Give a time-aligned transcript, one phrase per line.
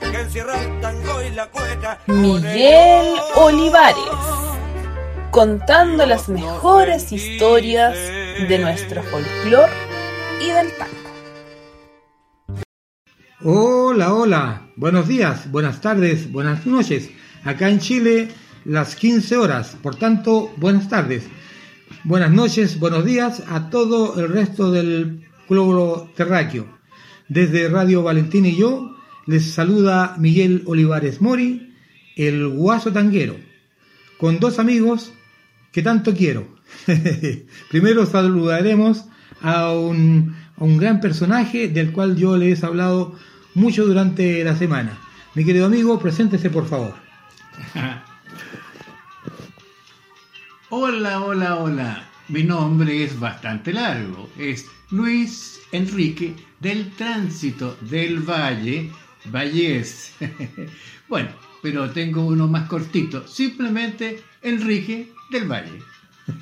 [0.00, 1.98] que encierra el tango y la cueca.
[2.06, 3.96] Miguel Olivares,
[5.30, 9.68] contando las mejores historias de nuestro folclor
[10.40, 10.94] y del tango.
[13.42, 17.10] Hola, hola, buenos días, buenas tardes, buenas noches.
[17.44, 18.28] Acá en Chile,
[18.64, 21.24] las 15 horas, por tanto, buenas tardes.
[22.04, 26.66] Buenas noches, buenos días a todo el resto del globo terráqueo.
[27.28, 28.94] Desde Radio Valentín y yo,
[29.26, 31.74] les saluda Miguel Olivares Mori,
[32.16, 33.36] el guaso tanguero,
[34.18, 35.12] con dos amigos
[35.72, 36.46] que tanto quiero.
[37.70, 39.04] Primero saludaremos
[39.40, 43.14] a un, a un gran personaje del cual yo les he hablado
[43.54, 44.98] mucho durante la semana.
[45.34, 46.94] Mi querido amigo, preséntese por favor.
[50.70, 52.08] Hola, hola, hola.
[52.28, 54.28] Mi nombre es bastante largo.
[54.36, 58.90] Es Luis Enrique del Tránsito del Valle,
[59.26, 60.12] Vallés.
[61.08, 61.30] bueno,
[61.62, 63.26] pero tengo uno más cortito.
[63.26, 65.78] Simplemente Enrique del Valle.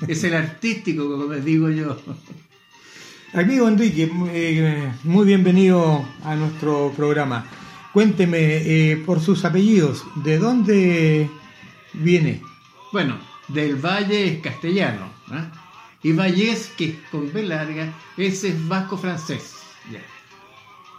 [0.07, 1.97] Es el artístico, como les digo yo.
[3.33, 7.45] Amigo Enrique, eh, muy bienvenido a nuestro programa.
[7.91, 11.29] Cuénteme eh, por sus apellidos, ¿de dónde
[11.93, 12.41] viene?
[12.91, 13.17] Bueno,
[13.47, 15.09] del Valle es castellano.
[15.31, 15.51] ¿ah?
[16.03, 19.55] Y Vallés, que es con B larga, ese es vasco francés.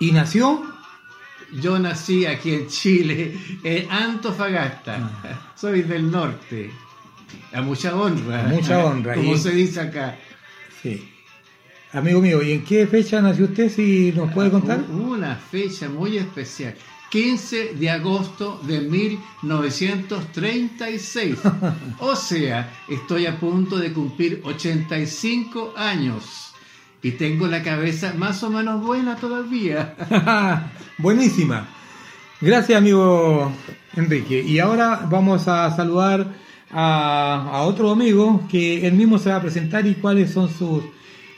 [0.00, 0.73] ¿Y nació?
[1.60, 5.52] Yo nací aquí en Chile, en Antofagasta.
[5.56, 6.70] Soy del norte.
[7.52, 8.44] A mucha honra.
[8.44, 9.14] A mucha honra.
[9.14, 10.16] Como Y- se dice acá.
[10.82, 11.08] Sí.
[11.92, 14.80] Amigo mío, ¿y en qué fecha nació usted, si nos puede contar?
[14.90, 16.74] Hubo Una fecha muy especial.
[17.10, 21.38] 15 de agosto de 1936.
[22.00, 26.53] O sea, estoy a punto de cumplir 85 años.
[27.04, 29.94] Y tengo la cabeza más o menos buena todavía.
[30.98, 31.68] Buenísima.
[32.40, 33.52] Gracias, amigo
[33.94, 34.42] Enrique.
[34.42, 36.26] Y ahora vamos a saludar
[36.70, 40.82] a, a otro amigo que él mismo se va a presentar y cuáles son sus,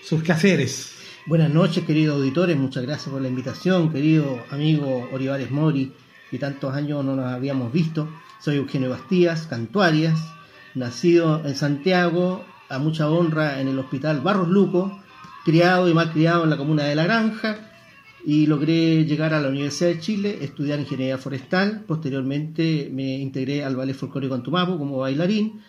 [0.04, 0.92] sus quehaceres.
[1.26, 2.56] Buenas noches, queridos auditores.
[2.56, 5.92] Muchas gracias por la invitación, querido amigo Olivares Mori,
[6.30, 8.08] que tantos años no nos habíamos visto.
[8.38, 10.16] Soy Eugenio Bastías, Cantuarias,
[10.76, 15.02] nacido en Santiago, a mucha honra en el Hospital Barros Luco,
[15.46, 17.70] criado y mal criado en la comuna de La Granja,
[18.26, 21.84] y logré llegar a la Universidad de Chile, estudiar ingeniería forestal.
[21.86, 25.60] Posteriormente me integré al Ballet Folclórico Antumapo como bailarín.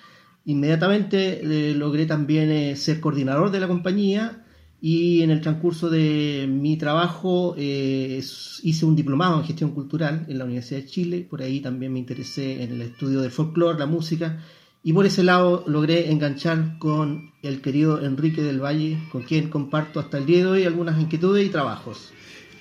[0.45, 4.43] Inmediatamente eh, logré también eh, ser coordinador de la compañía
[4.81, 8.23] y en el transcurso de mi trabajo eh,
[8.63, 11.27] hice un diplomado en gestión cultural en la Universidad de Chile.
[11.29, 14.39] Por ahí también me interesé en el estudio del folclore, la música.
[14.87, 19.99] Y por ese lado logré enganchar con el querido Enrique del Valle, con quien comparto
[19.99, 22.13] hasta el día de hoy algunas inquietudes y trabajos.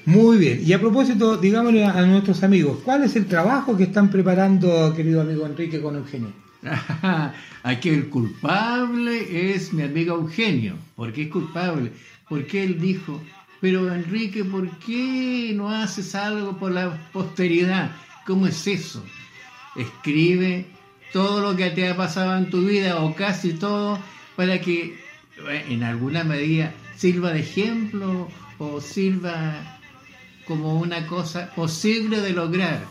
[0.06, 0.60] Muy bien.
[0.66, 4.92] Y a propósito, digámosle a, a nuestros amigos, ¿cuál es el trabajo que están preparando,
[4.92, 6.32] querido amigo Enrique, con Eugenio?
[7.62, 10.74] Aquí el culpable es mi amigo Eugenio.
[10.96, 11.92] ¿Por qué es culpable?
[12.28, 13.22] Porque él dijo,
[13.60, 17.92] pero Enrique, ¿por qué no haces algo por la posteridad?
[18.26, 19.04] ¿Cómo es eso?
[19.76, 20.66] Escribe
[21.12, 23.98] todo lo que te ha pasado en tu vida o casi todo
[24.36, 24.98] para que
[25.48, 28.28] eh, en alguna medida sirva de ejemplo
[28.58, 29.78] o sirva
[30.46, 32.86] como una cosa posible de lograr.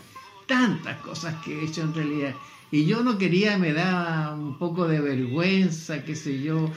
[0.46, 2.34] Tantas cosas que he hecho en realidad.
[2.70, 6.70] Y yo no quería, me daba un poco de vergüenza, qué sé yo.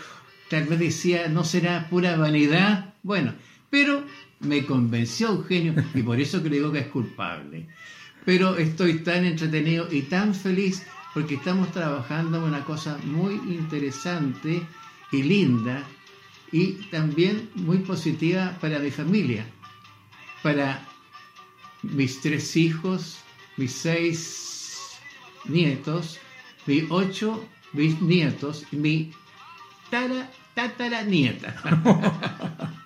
[0.50, 2.94] Tal vez decía, no será pura vanidad.
[3.04, 3.34] Bueno,
[3.70, 4.04] pero
[4.40, 7.68] me convenció Eugenio y por eso creo que es culpable.
[8.26, 10.84] Pero estoy tan entretenido y tan feliz
[11.14, 14.62] porque estamos trabajando una cosa muy interesante
[15.12, 15.84] y linda
[16.52, 19.46] y también muy positiva para mi familia,
[20.44, 20.86] para
[21.84, 23.20] mis tres hijos,
[23.58, 25.00] mis seis
[25.46, 26.20] nietos,
[26.66, 29.12] mis ocho bisnietos y mi
[29.90, 30.30] tara.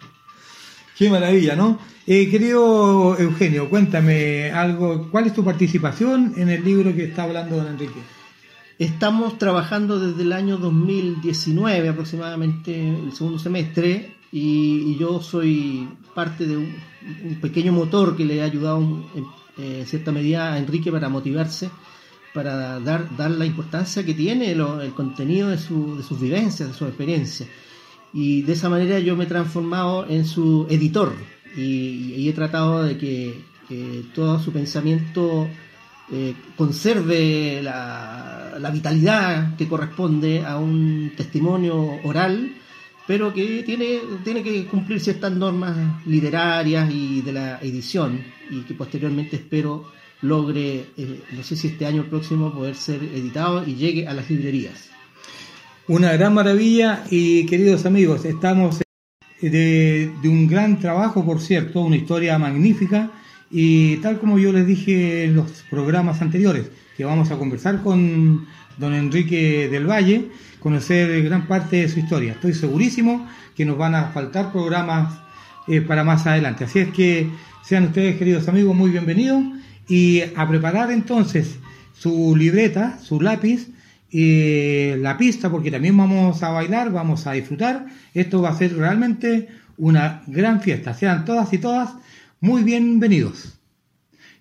[0.97, 1.79] Qué maravilla, ¿no?
[2.05, 5.09] Eh, querido Eugenio, cuéntame algo.
[5.09, 7.99] ¿Cuál es tu participación en el libro que está hablando don Enrique?
[8.77, 16.57] Estamos trabajando desde el año 2019 aproximadamente, el segundo semestre, y, yo soy parte de
[16.57, 16.75] un,
[17.41, 18.79] pequeño motor que le ha ayudado
[19.15, 19.25] en,
[19.63, 21.69] en cierta medida a Enrique para motivarse
[22.33, 26.75] para dar, dar la importancia que tiene el contenido de, su- de sus vivencias, de
[26.75, 27.47] sus experiencias.
[28.13, 31.13] Y de esa manera yo me he transformado en su editor
[31.55, 33.53] y, he tratado de que,
[34.13, 35.47] todo su pensamiento
[36.11, 42.53] eh, conserve la, vitalidad que corresponde a un testimonio oral,
[43.07, 48.75] pero que tiene, tiene que cumplir ciertas normas literarias y de la edición, y que
[48.75, 49.85] posteriormente espero
[50.21, 54.13] logre, eh, no sé si este año o próximo, poder ser editado y llegue a
[54.13, 54.92] las librerías.
[55.89, 58.81] Una gran maravilla y queridos amigos, estamos
[59.41, 63.11] de, de un gran trabajo, por cierto, una historia magnífica
[63.51, 68.47] y tal como yo les dije en los programas anteriores, que vamos a conversar con
[68.77, 70.29] don Enrique del Valle,
[70.61, 72.31] conocer gran parte de su historia.
[72.31, 75.19] Estoy segurísimo que nos van a faltar programas
[75.67, 76.63] eh, para más adelante.
[76.63, 77.29] Así es que
[77.61, 79.43] sean ustedes, queridos amigos, muy bienvenidos
[79.89, 81.57] y a preparar entonces
[81.93, 83.67] su libreta, su lápiz,
[84.15, 87.87] eh, la pista, porque también vamos a bailar, vamos a disfrutar.
[88.13, 90.93] Esto va a ser realmente una gran fiesta.
[90.93, 91.95] Sean todas y todas
[92.39, 93.57] muy bienvenidos.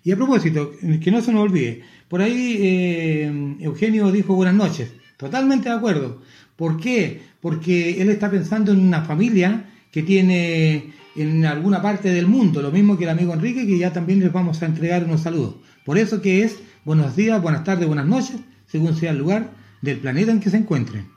[0.03, 4.91] Y a propósito, que no se nos olvide, por ahí eh, Eugenio dijo buenas noches.
[5.17, 6.21] Totalmente de acuerdo.
[6.55, 7.21] ¿Por qué?
[7.41, 12.71] Porque él está pensando en una familia que tiene en alguna parte del mundo, lo
[12.71, 15.55] mismo que el amigo Enrique, que ya también les vamos a entregar unos saludos.
[15.83, 18.37] Por eso que es buenos días, buenas tardes, buenas noches,
[18.67, 21.11] según sea el lugar del planeta en que se encuentren.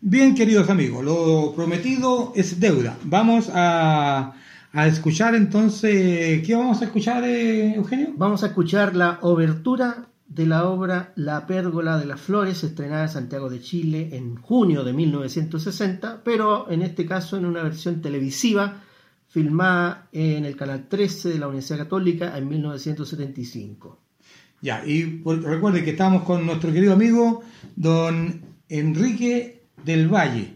[0.00, 2.96] Bien, queridos amigos, lo prometido es deuda.
[3.04, 4.34] Vamos a,
[4.72, 8.14] escuchar entonces, ¿qué vamos a escuchar, eh, Eugenio?
[8.16, 13.08] Vamos a escuchar la obertura de la obra La Pérgola de las Flores, estrenada en
[13.10, 18.82] Santiago de Chile en junio de 1960, pero en este caso en una versión televisiva
[19.28, 24.05] filmada en el canal 13 de la Universidad Católica en 1975.
[24.66, 27.44] Ya, y recuerde que estamos con nuestro querido amigo
[27.76, 30.55] don Enrique del Valle.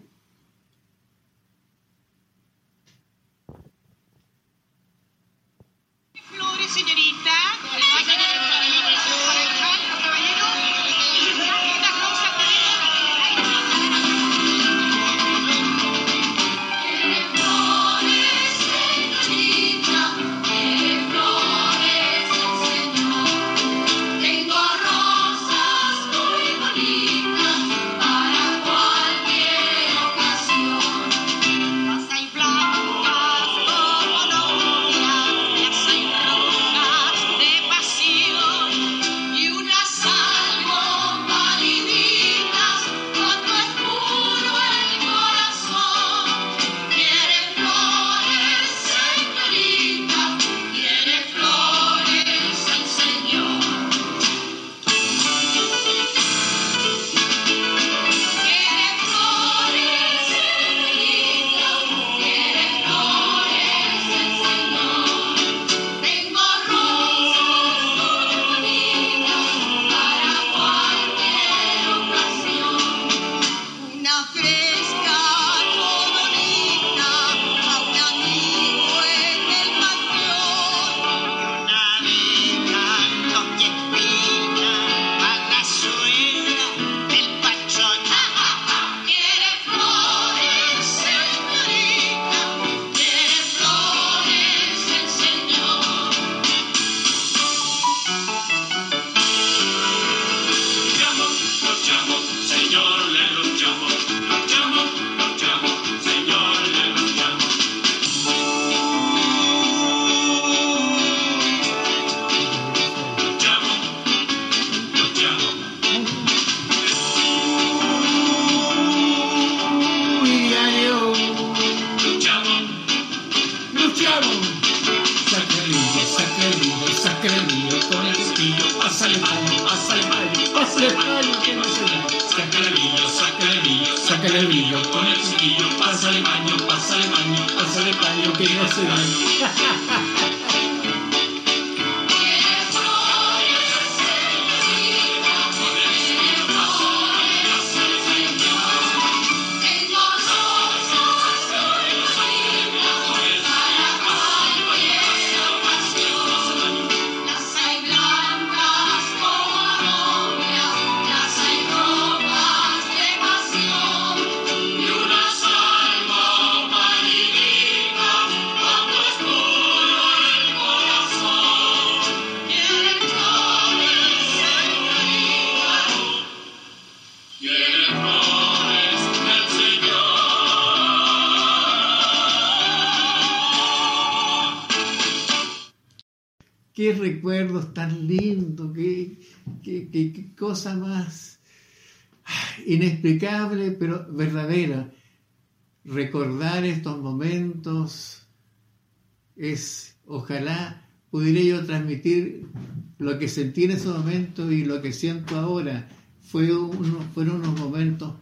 [202.99, 205.89] Lo que sentí en ese momento y lo que siento ahora.
[206.31, 208.15] Fue uno- fueron unos momentos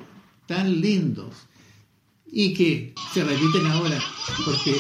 [0.47, 1.35] tan lindos
[2.31, 3.99] y que se repiten ahora,
[4.45, 4.75] porque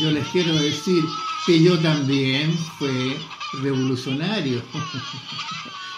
[0.00, 1.02] yo les quiero decir
[1.46, 3.14] que yo también fui
[3.62, 4.62] revolucionario.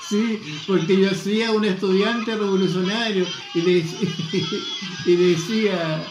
[0.08, 3.60] Sí, porque yo hacía un estudiante revolucionario y
[5.06, 6.02] y decía,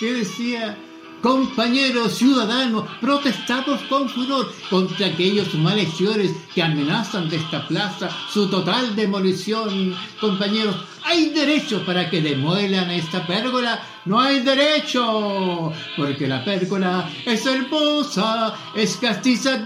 [0.00, 0.78] ¿qué decía?
[1.22, 8.94] Compañeros ciudadanos, protestamos con furor contra aquellos malhechores que amenazan de esta plaza su total
[8.94, 9.94] demolición.
[10.20, 13.82] Compañeros, ¿hay derecho para que demuelan esta pérgola?
[14.04, 19.56] No hay derecho, porque la pérgola es hermosa, es castiza,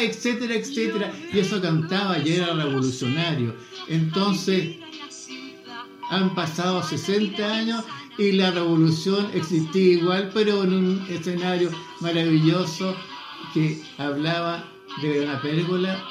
[0.00, 1.12] etcétera, etcétera.
[1.32, 3.54] Y eso cantaba y era revolucionario.
[3.88, 4.76] Entonces,
[6.10, 7.84] han pasado 60 años
[8.18, 12.94] y la revolución existía igual, pero en un escenario maravilloso
[13.52, 14.64] que hablaba
[15.02, 16.02] de una pérgola,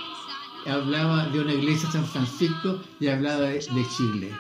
[0.66, 4.32] hablaba de una iglesia de San Francisco y hablaba de, de Chile.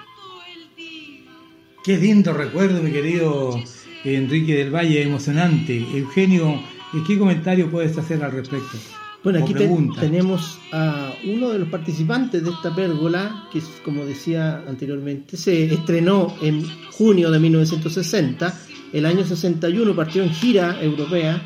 [1.84, 3.60] Qué lindo recuerdo, mi querido
[4.04, 5.78] Enrique del Valle, emocionante.
[5.94, 6.62] Eugenio,
[7.06, 8.78] ¿qué comentario puedes hacer al respecto?
[9.24, 9.68] Bueno, aquí te-
[10.02, 15.74] tenemos a uno de los participantes de esta pérgola, que es, como decía anteriormente, se
[15.74, 18.54] estrenó en junio de 1960.
[18.92, 21.42] El año 61 partió en gira europea,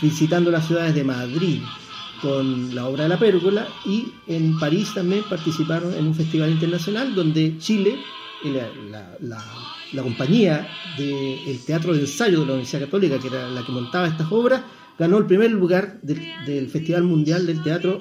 [0.00, 1.60] visitando las ciudades de Madrid
[2.22, 7.14] con la obra de la pérgola y en París también participaron en un festival internacional
[7.14, 7.96] donde Chile,
[8.44, 9.44] la, la- la-
[9.92, 14.06] la compañía del Teatro de Ensayo de la Universidad Católica, que era la que montaba
[14.06, 14.62] estas obras,
[15.00, 18.00] ganó el primer lugar del, del Festival Mundial del Teatro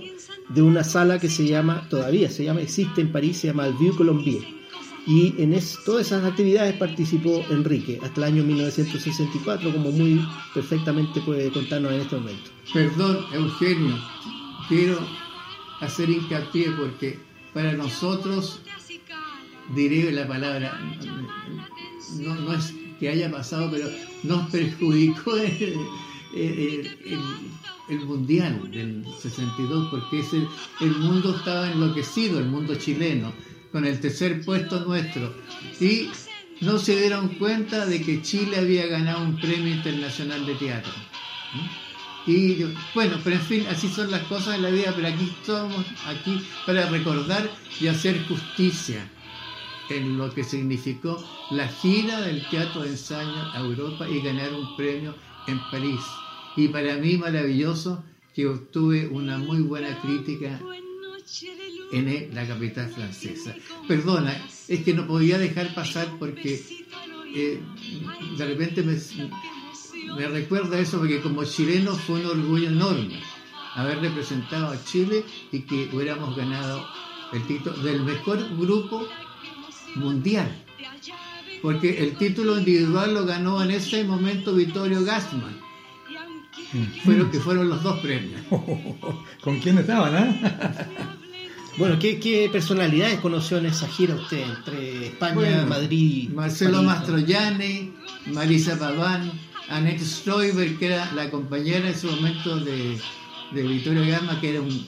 [0.49, 3.73] de una sala que se llama, todavía se llama, existe en París, se llama el
[3.73, 4.43] Vieux Colombier.
[5.07, 10.21] Y en es- todas esas actividades participó Enrique hasta el año 1964, como muy
[10.53, 12.51] perfectamente puede contarnos en este momento.
[12.73, 13.95] Perdón, Eugenio,
[14.67, 14.99] quiero
[15.79, 17.17] hacer hincapié porque
[17.53, 18.61] para nosotros,
[19.75, 20.79] diré la palabra,
[22.19, 23.87] no, no es que haya pasado, pero
[24.23, 25.75] nos perjudicó el,
[26.33, 26.87] el-
[27.89, 30.23] el- mundial del 62, porque
[30.81, 33.33] el mundo estaba enloquecido, el mundo chileno,
[33.71, 35.33] con el tercer puesto nuestro.
[35.79, 36.09] Y
[36.61, 40.91] no se dieron cuenta de que Chile había ganado un premio internacional de teatro.
[42.27, 45.83] Y bueno, pero en fin, así son las cosas en la vida, pero aquí estamos
[46.05, 49.09] aquí para recordar y hacer justicia
[49.89, 54.75] en lo que significó la gira del teatro de ensayo a Europa y ganar un
[54.75, 55.15] premio
[55.49, 56.01] en París.
[56.55, 58.03] Y para mí maravilloso
[58.33, 60.59] que obtuve una muy buena crítica
[61.91, 63.55] en la capital francesa.
[63.87, 64.33] Perdona,
[64.67, 66.61] es que no podía dejar pasar porque
[67.35, 67.59] eh,
[68.37, 68.97] de repente me,
[70.15, 73.19] me recuerda eso porque como chileno fue un orgullo enorme
[73.75, 76.85] haber representado a Chile y que hubiéramos ganado
[77.31, 79.07] el título del mejor grupo
[79.95, 80.65] mundial.
[81.61, 85.59] Porque el título individual lo ganó en ese momento Vittorio Gassman.
[87.03, 88.41] Fueron, que fueron los dos premios.
[89.41, 90.87] ¿Con quién estaban, ah?
[91.77, 96.29] Bueno, ¿qué, qué personalidades conoció en esa gira usted entre España, Bueno, Madrid?
[96.29, 96.87] Marcelo París?
[96.87, 97.93] Mastroianni,
[98.33, 99.31] Marisa Paván,
[99.69, 102.99] Annette Stoiber, que era la compañera en ese momento de,
[103.53, 104.87] de Vittorio Gama, que era un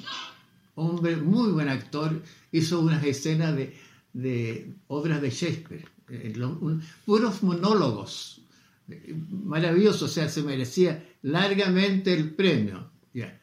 [0.75, 3.77] hombre muy buen actor, hizo unas escenas de,
[4.11, 8.41] de obras de Shakespeare, eh, lo- un- puros monólogos,
[8.89, 12.91] eh, maravilloso, o sea, se merecía largamente el premio.
[13.13, 13.39] ya.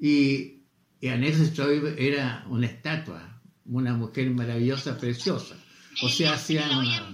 [0.00, 0.60] Y,
[1.00, 1.58] y Annette
[1.98, 5.56] era una estatua, una mujer maravillosa, preciosa.
[6.02, 7.12] O sea, hacían una...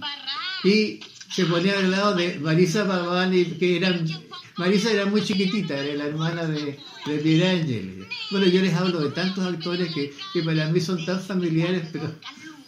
[0.63, 0.99] Y
[1.33, 4.05] se ponía al lado de Marisa Pavani, que eran...
[4.57, 8.03] Marisa era muy chiquitita, era la hermana de, de Pierangeli.
[8.31, 12.13] Bueno, yo les hablo de tantos actores que, que para mí son tan familiares, pero,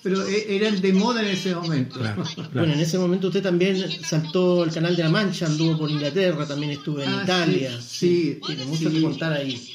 [0.03, 1.99] pero e- eran de moda en ese momento.
[1.99, 2.49] Claro, claro.
[2.53, 6.45] Bueno, en ese momento usted también saltó el Canal de la Mancha, anduvo por Inglaterra,
[6.45, 7.71] también estuvo en Ah, Italia.
[7.81, 8.95] sí, sí, tiene mucho sí.
[8.95, 9.73] que contar ahí.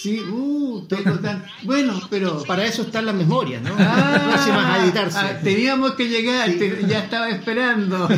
[0.00, 1.44] Sí, uh, tengo tan...
[1.64, 2.44] Bueno, pero...
[2.44, 3.74] Para eso están las memorias, ¿no?
[3.78, 5.18] Ah, Próximas a editarse.
[5.18, 8.08] ah, teníamos que llegar, te- ya estaba esperando.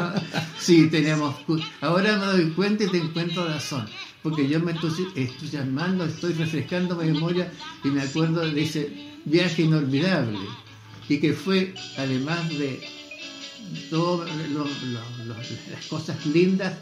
[0.58, 1.36] sí, tenemos.
[1.80, 3.86] Ahora me doy cuenta y te encuentro razón.
[4.24, 7.50] Porque yo me estoy entusiasmando, estoy refrescando mi memoria
[7.84, 8.92] y me acuerdo de ese
[9.24, 10.36] viaje inolvidable.
[11.10, 12.80] Y que fue, además de
[13.90, 16.78] todas las cosas lindas,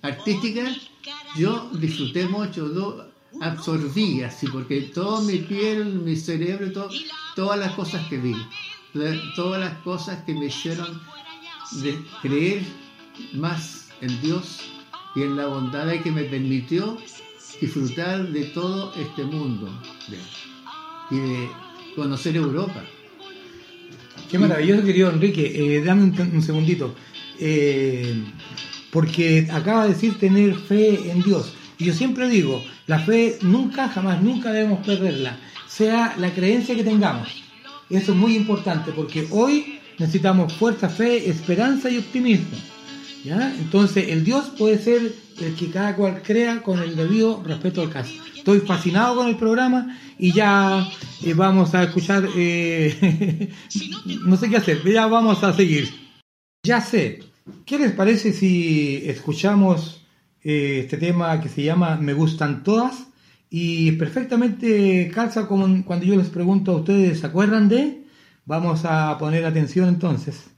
[0.00, 0.78] artísticas,
[1.36, 2.74] yo disfruté mucho.
[2.74, 3.04] yo-
[3.42, 6.88] absorbí así, porque toda mi piel, mi cerebro, todo,
[7.34, 8.34] todas las cosas que vi,
[9.34, 10.98] todas las cosas que me hicieron
[11.82, 12.62] de creer
[13.34, 14.60] más en Dios
[15.14, 16.96] y en la bondad que me permitió
[17.60, 19.68] disfrutar de todo este mundo
[21.10, 21.50] y de
[21.94, 22.82] conocer Europa.
[24.30, 25.76] Qué maravilloso, querido Enrique.
[25.76, 26.94] Eh, dame un, un segundito.
[27.38, 28.14] Eh,
[28.90, 31.54] porque acaba de decir tener fe en Dios.
[31.78, 35.38] Y yo siempre digo, la fe nunca, jamás, nunca debemos perderla.
[35.68, 37.28] Sea la creencia que tengamos.
[37.90, 42.56] Eso es muy importante porque hoy necesitamos fuerza, fe, esperanza y optimismo.
[43.24, 43.54] ¿ya?
[43.58, 47.90] Entonces, el Dios puede ser el que cada cual crea con el debido respeto al
[47.90, 48.12] caso.
[48.36, 50.86] Estoy fascinado con el programa y ya
[51.24, 53.52] eh, vamos a escuchar, eh,
[54.24, 55.88] no sé qué hacer, ya vamos a seguir.
[56.62, 57.20] Ya sé,
[57.64, 60.06] ¿qué les parece si escuchamos
[60.42, 63.06] eh, este tema que se llama Me gustan todas?
[63.50, 68.04] Y perfectamente calza con cuando yo les pregunto a ustedes, ¿se acuerdan de?
[68.44, 70.55] Vamos a poner atención entonces.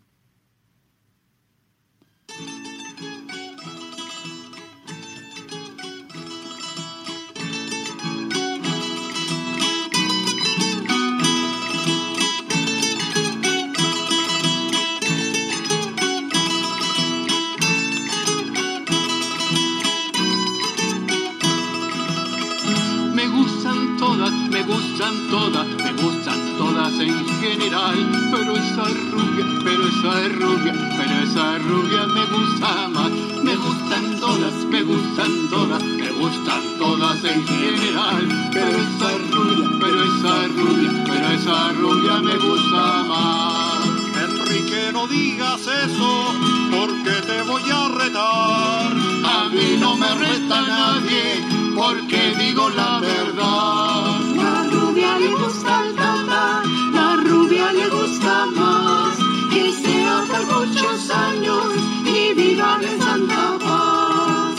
[25.08, 28.28] Gustan todas, me gustan todas en general.
[28.30, 33.10] Pero esa rubia, pero esa rubia, pero esa rubia me gusta más.
[33.42, 38.50] Me gustan todas, me gustan todas, me gustan todas en general.
[38.52, 43.88] Pero esa rubia, pero esa rubia, pero esa rubia me gusta más.
[44.24, 46.34] Enrique, no digas eso,
[46.70, 48.92] porque te voy a retar.
[49.24, 54.20] A mí no me resta nadie, porque digo la verdad.
[54.34, 56.62] La rubia le gusta el tata,
[56.92, 59.16] la rubia le gusta más.
[59.52, 61.66] Que sea por muchos años
[62.04, 64.56] y vivan en Santa Paz.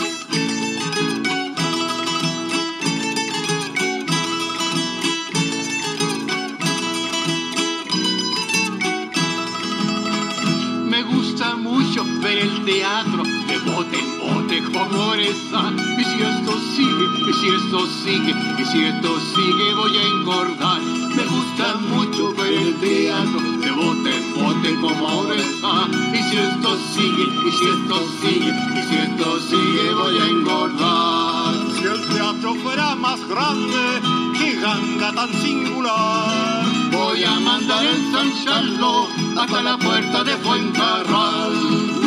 [10.92, 14.19] Me gusta mucho ver el teatro de bote
[14.52, 15.72] en bote como esa.
[15.98, 20.80] Y si esto sigue, y si esto sigue, y si esto sigue voy a engordar.
[20.80, 25.88] Me gusta mucho ver el teatro de bote en bote como esa.
[26.12, 31.54] Y si esto sigue, y si esto sigue, y si esto sigue voy a engordar.
[31.76, 34.00] Si el teatro fuera más grande,
[34.38, 36.64] qué ganga tan singular.
[36.92, 39.08] Voy a mandar ensancharlo
[39.38, 41.99] hasta la puerta de Fuencarral.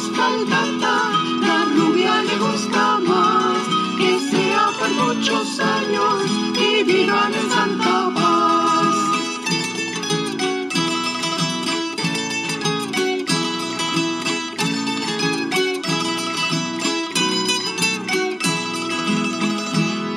[0.00, 3.58] La rubia le gusta más.
[3.98, 6.22] Que sea por muchos años
[6.54, 8.96] y vivan en Santa Paz.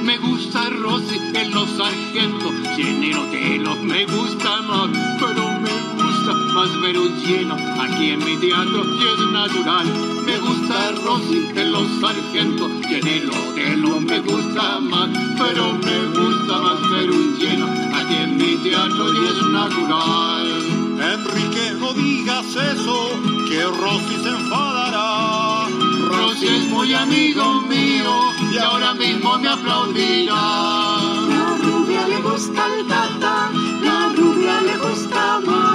[0.04, 4.90] Me gusta Rosy en los sargentos, llenero de los me gusta más,
[5.20, 6.01] pero me
[6.32, 9.86] gusta más ver un lleno aquí en mi teatro y es natural.
[10.26, 16.58] Me gusta Rosy en los sargentos, llenero de los me gusta más, pero me gusta
[16.60, 20.48] más ver un lleno aquí en mi teatro y es natural.
[21.14, 23.10] Enrique, no digas eso,
[23.50, 25.68] que Rosy se enfadará.
[26.08, 28.14] Rosy es muy amigo mío
[28.54, 30.34] y ahora mismo me aplaudirá.
[31.30, 33.52] La rubia le gusta el tata,
[33.84, 35.71] la rubia le gusta más.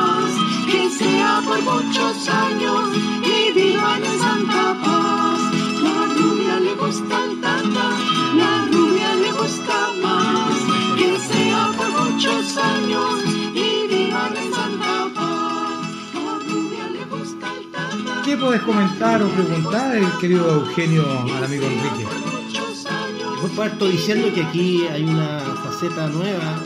[0.98, 5.40] Que sea por muchos años y vivan en Santa Paz.
[5.82, 10.56] La rubia le gusta el la rubia le gusta más.
[10.96, 15.90] Que sea por muchos años y vivan en Santa Paz.
[16.14, 18.24] La rubia le gusta el.
[18.24, 21.04] ¿Qué puedes comentar o preguntar, el querido Eugenio,
[21.36, 22.06] al amigo Enrique?
[23.42, 26.58] Yo parto diciendo que aquí hay una faceta nueva,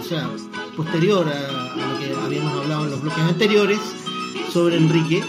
[0.00, 0.28] o sea,
[0.76, 3.78] posterior a, lo que habíamos hablado en los bloques anteriores
[4.52, 5.22] sobre Enrique,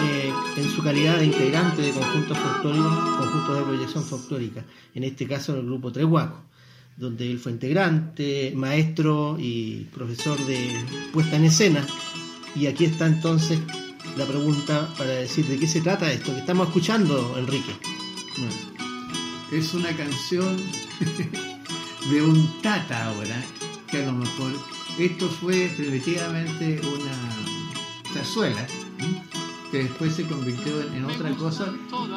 [0.00, 5.28] eh, en su calidad de integrante de conjuntos folclóricos, conjuntos de proyección folclórica, en este
[5.28, 6.40] caso en el grupo Trehuaco,
[6.96, 10.70] donde él fue integrante, maestro y profesor de
[11.12, 11.86] puesta en escena.
[12.56, 13.60] Y aquí está entonces
[14.16, 17.72] la pregunta para decir de qué se trata esto que estamos escuchando, Enrique.
[19.52, 20.56] Es una canción
[22.10, 23.42] de un tata ahora,
[23.92, 24.52] que a lo mejor
[24.98, 28.66] esto fue primitivamente una zarzuela,
[28.98, 29.22] ¿m?
[29.70, 31.66] que después se convirtió en, otra cosa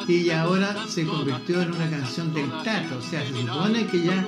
[0.08, 4.26] y ahora se convirtió en una canción del tato, o sea, se supone que ya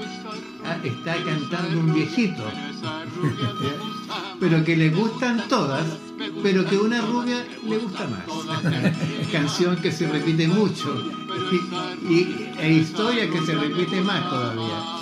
[0.66, 2.44] ah, está cantando un viejito,
[4.40, 5.86] pero que le gustan todas,
[6.42, 8.24] pero que una rubia le gusta más.
[9.32, 11.02] canción que se repite mucho
[11.50, 14.97] y, y- e historia que se repite más todavía.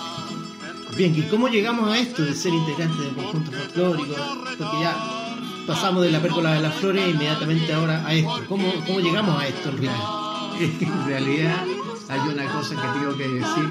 [0.96, 4.14] Bien, ¿y cómo llegamos a esto de ser integrantes del conjunto folclórico?
[4.58, 8.44] Porque ya pasamos de la pérgola de las flores inmediatamente ahora a esto.
[8.48, 10.04] ¿Cómo, cómo llegamos a esto en realidad?
[10.58, 11.64] En realidad
[12.08, 13.70] hay una cosa que tengo que decir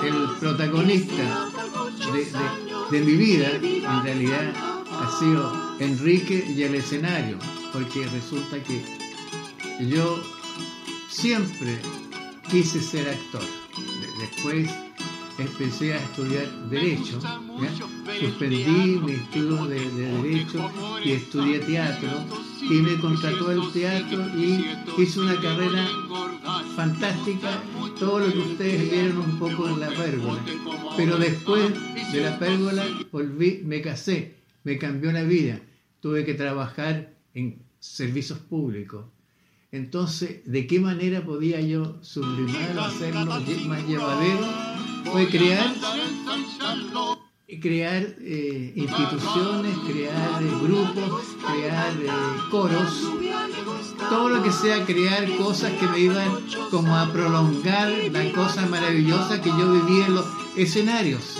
[0.00, 1.48] que el protagonista
[2.12, 4.52] de, de- mi vida en realidad
[4.92, 7.38] ha sido Enrique y el escenario,
[7.72, 8.84] porque resulta que
[9.88, 10.22] yo
[11.10, 11.80] siempre
[12.48, 13.42] quise ser actor.
[13.42, 14.70] De- Después
[15.38, 18.20] empecé a estudiar Derecho, ¿ya?
[18.20, 20.70] suspendí mis estudios de, de Derecho
[21.04, 22.08] y estudié teatro
[22.62, 24.64] y me contrató el teatro y
[24.98, 25.86] hice una carrera
[26.76, 27.62] fantástica,
[27.98, 30.40] todo lo que ustedes vieron un poco en la pérgola.
[30.96, 31.72] Pero después
[32.12, 35.60] de la pérgola volví, me casé, me cambió la vida,
[36.00, 39.06] tuve que trabajar en servicios públicos.
[39.72, 44.93] Entonces, ¿de qué manera podía yo sublimar, hacerlo más llevadero?
[45.12, 45.74] Fue crear,
[47.60, 52.08] crear eh, instituciones, crear eh, grupos, crear eh,
[52.50, 53.10] coros,
[54.08, 56.28] todo lo que sea crear cosas que me iban
[56.70, 61.38] como a prolongar la cosa maravillosa que yo vivía en los escenarios.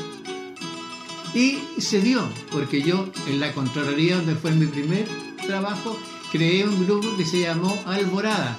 [1.34, 2.22] Y se dio,
[2.52, 5.08] porque yo en la Contraloría, donde fue mi primer
[5.46, 5.98] trabajo,
[6.30, 8.56] creé un grupo que se llamó Alborada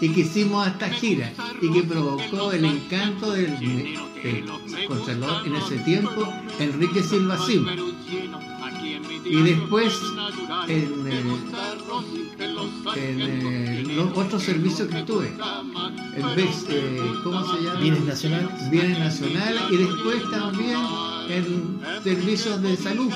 [0.00, 4.44] y que hicimos hasta gira y que provocó el encanto del, del
[4.86, 6.28] Contralor en ese tiempo,
[6.58, 7.72] Enrique Silva Silva.
[9.24, 9.98] Y después
[10.68, 11.22] en, eh,
[12.96, 15.32] en eh, los otros servicios que tuve,
[16.16, 17.80] en vez, eh, ¿cómo se llama?
[17.80, 18.70] Bienes nacionales.
[18.70, 20.78] Bienes nacionales y después también
[21.28, 23.10] en servicios de salud.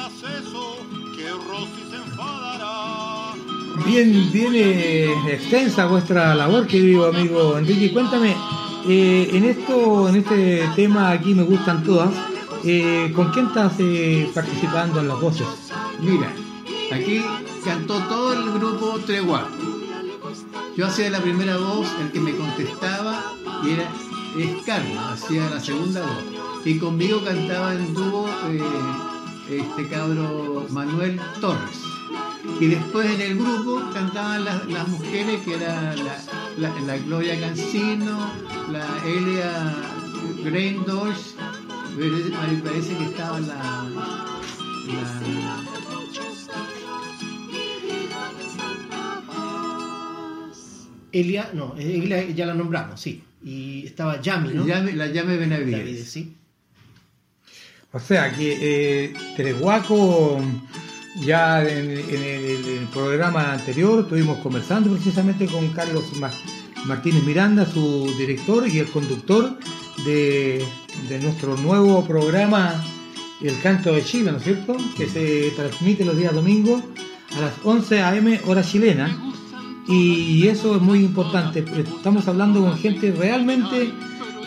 [3.86, 7.92] Bien, bien eh, extensa vuestra labor, querido amigo Enrique.
[7.92, 8.36] Cuéntame,
[8.86, 12.10] eh, en esto, en este tema aquí me gustan todas.
[12.64, 13.74] eh, ¿Con quién estás
[14.34, 15.46] participando en las voces?
[16.00, 16.32] Mira,
[16.92, 17.22] aquí
[17.64, 19.48] cantó todo el grupo Tregua.
[20.76, 23.32] Yo hacía la primera voz, el que me contestaba
[23.64, 23.90] y era
[24.38, 24.68] es
[25.12, 26.64] hacía la segunda voz.
[26.64, 28.28] Y conmigo cantaba en dúo
[29.48, 31.97] este cabro Manuel Torres.
[32.60, 36.18] Y después en el grupo cantaban las, las mujeres que era la,
[36.58, 38.30] la- la Gloria Cancino,
[38.72, 39.74] la Elia
[40.44, 41.34] Greindors,
[41.96, 45.22] me parece que estaba la, la
[51.12, 53.22] Elia, no, Elia ya la nombramos, sí.
[53.42, 54.66] Y estaba Yami, ¿no?
[54.66, 56.10] la llame Benavides.
[56.10, 56.34] Sí.
[57.92, 58.58] O sea que
[59.06, 60.40] eh, Treguaco,
[61.20, 66.30] ya en, el, programa anterior estuvimos conversando precisamente con Carlos Ma-
[66.86, 69.58] Martínez Miranda, su director y el conductor
[70.04, 70.64] de,
[71.08, 72.82] de nuestro nuevo programa
[73.42, 74.76] El Canto de Chile, ¿no es cierto?
[74.96, 76.82] Que se transmite los días domingos
[77.36, 78.40] a las 11 a.m.
[78.46, 79.24] hora chilena.
[79.86, 81.64] Y eso es muy importante.
[81.96, 83.90] Estamos hablando con gente realmente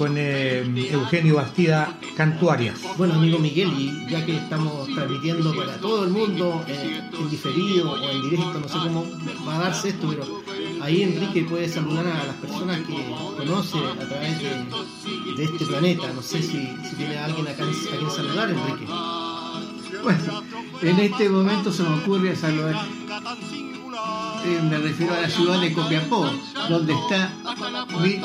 [0.00, 2.80] con eh, Eugenio Bastida Cantuarias.
[2.96, 7.92] Bueno, amigo Miguel, y ya que estamos transmitiendo para todo el mundo eh, en diferido
[7.92, 9.04] o en directo, no sé cómo
[9.46, 10.24] va a darse esto, pero
[10.80, 12.96] ahí Enrique puede saludar a las personas que
[13.36, 16.10] conoce a través de, de este planeta.
[16.14, 18.86] No sé si, si tiene alguien acá a quien saludar, Enrique.
[20.02, 20.42] Bueno,
[20.80, 22.86] en este momento se me ocurre saludar.
[24.62, 26.30] Me refiero a la ciudad de Copiapó,
[26.68, 27.32] donde está
[28.00, 28.20] mi,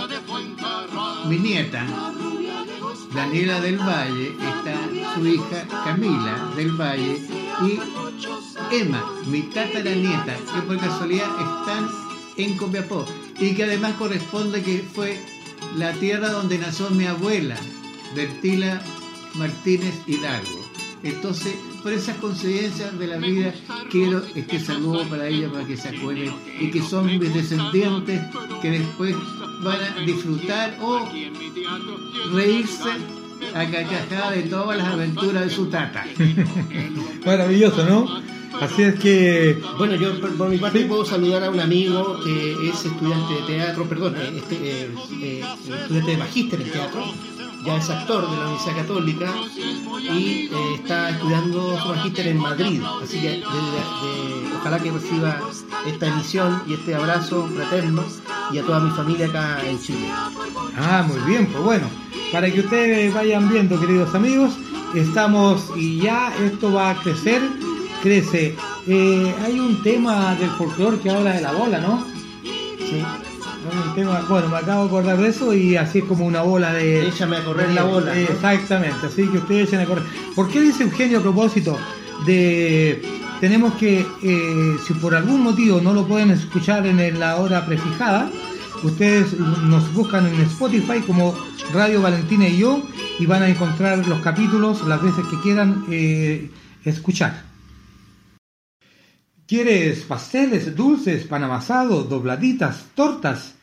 [1.28, 1.86] mi nieta,
[3.13, 7.21] Daniela del Valle, está su hija Camila del Valle
[7.63, 7.80] y
[8.76, 11.89] Emma, mi tataranieta, que por casualidad están
[12.38, 13.06] en Copiapó
[13.39, 15.19] y que además corresponde que fue
[15.78, 17.58] la tierra donde nació mi abuela,
[18.15, 18.82] Bertila
[19.36, 20.64] Martínez Hidalgo.
[21.06, 23.54] Entonces, por esas coincidencias de la vida,
[23.91, 28.22] quiero este saludo para ella para que se acuerden y que son mis descendientes
[28.60, 29.15] que después
[29.63, 31.08] van a disfrutar o
[32.34, 32.89] reírse
[33.54, 36.06] a carcajada de todas las aventuras de su tata.
[37.26, 38.36] Maravilloso, ¿no?
[38.62, 40.86] Así es que, Bueno, yo por, por mi parte Sí.
[40.86, 44.89] puedo saludar a un amigo que es estudiante de teatro, perdón, eh, este, eh,
[45.22, 45.44] eh,
[45.82, 47.04] estudiante de magíster en teatro,
[47.65, 49.34] ya es actor de la Universidad Católica
[49.99, 52.82] y eh, está estudiando su magíster en Madrid.
[53.04, 55.39] Así que de- de- de- ojalá que reciba
[55.86, 58.04] esta emisión y este abrazo fraterno
[58.51, 60.08] y a toda mi familia acá en Chile.
[60.78, 61.88] ah, muy bien, pues bueno,
[62.32, 64.51] para que ustedes vayan viendo, queridos amigos,
[64.93, 67.41] estamos y ya esto va a crecer,
[68.01, 68.56] crece.
[68.88, 72.06] Eh, hay un tema del folclore que habla de la bola, ¿no?
[72.43, 73.04] ¿sí?
[73.95, 77.08] Tema- bueno, me acabo de acordar de eso y así es como una bola de...
[77.08, 78.13] Échame a correr la bola.
[78.13, 78.19] ¿no?
[78.19, 80.04] Exactamente, así que ustedes echen a correr.
[80.36, 81.78] ¿Por qué dice Eugenio a propósito
[82.25, 83.01] de
[83.39, 88.30] tenemos que, eh, si por algún motivo no lo pueden escuchar en la hora prefijada,
[88.84, 91.36] ustedes nos buscan en Spotify como
[91.73, 92.82] Radio Valentina y yo
[93.19, 96.49] y van a encontrar los capítulos las veces que quieran eh,
[96.86, 97.43] escuchar.
[99.47, 103.53] ¿Quieres pasteles, dulces, pan amasado, dobladitas, tortas?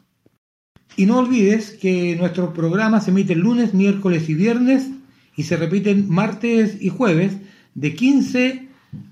[0.97, 4.91] Y no olvides que nuestro programa se emite lunes, miércoles y viernes
[5.37, 7.37] y se repiten martes y jueves
[7.75, 8.69] de 15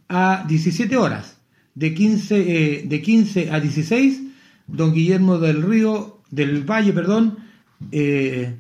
[0.09, 1.37] a 17 horas.
[1.75, 4.23] De 15, eh, de 15 a 16,
[4.67, 7.39] don Guillermo del Río, del Valle, perdón,
[7.93, 8.55] eh,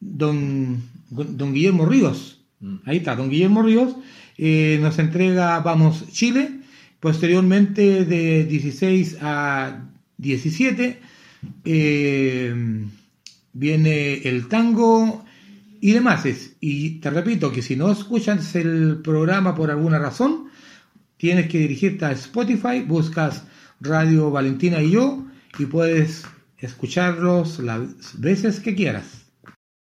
[0.00, 2.40] don, don Guillermo Ríos,
[2.84, 3.94] ahí está, don Guillermo Ríos,
[4.38, 6.60] eh, nos entrega Vamos Chile,
[7.00, 9.84] posteriormente de 16 a
[10.18, 11.00] 17
[11.64, 12.54] eh,
[13.52, 15.24] viene el tango
[15.80, 16.24] y demás.
[16.60, 20.48] Y te repito que si no escuchas el programa por alguna razón,
[21.16, 23.44] tienes que dirigirte a Spotify, buscas
[23.80, 25.24] Radio Valentina y yo
[25.58, 26.24] y puedes
[26.60, 29.26] escucharlos las veces que quieras.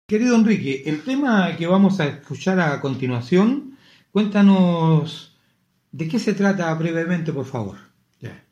[0.07, 3.77] Querido Enrique, el tema que vamos a escuchar a continuación,
[4.11, 5.35] cuéntanos
[5.91, 7.77] de qué se trata brevemente, por favor.
[8.19, 8.43] Ya.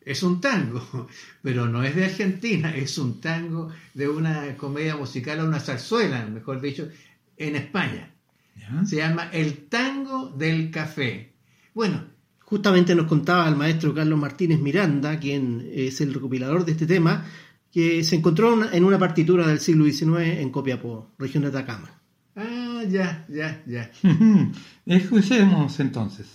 [0.00, 1.08] Es un tango,
[1.42, 6.26] pero no es de Argentina, es un tango de una comedia musical o una zarzuela,
[6.26, 6.88] mejor dicho,
[7.36, 8.10] en España.
[8.56, 8.84] ¿Ya?
[8.84, 11.32] Se llama El Tango del Café.
[11.72, 12.04] Bueno,
[12.48, 17.26] Justamente nos contaba el maestro Carlos Martínez Miranda, quien es el recopilador de este tema,
[17.70, 22.00] que se encontró en una partitura del siglo XIX en Copiapó, región de Atacama.
[22.36, 23.90] ah, ya, ya, ya.
[24.86, 26.26] Escuchemos entonces.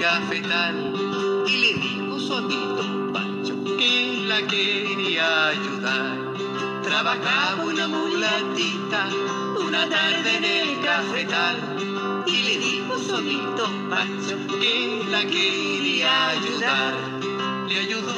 [0.00, 6.16] Cafetal y le dijo su amigo Pancho que la quería ayudar.
[6.82, 9.08] Trabajaba una mulatita
[9.58, 16.94] una tarde en el cafetal y le dijo su amigo Pancho que la quería ayudar.
[17.68, 18.14] Le ayudó.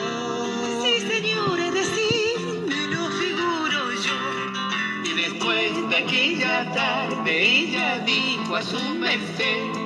[0.85, 5.11] Sí, señores, decir, me lo figuro yo.
[5.11, 9.82] Y después de aquella tarde ella dijo a su merced,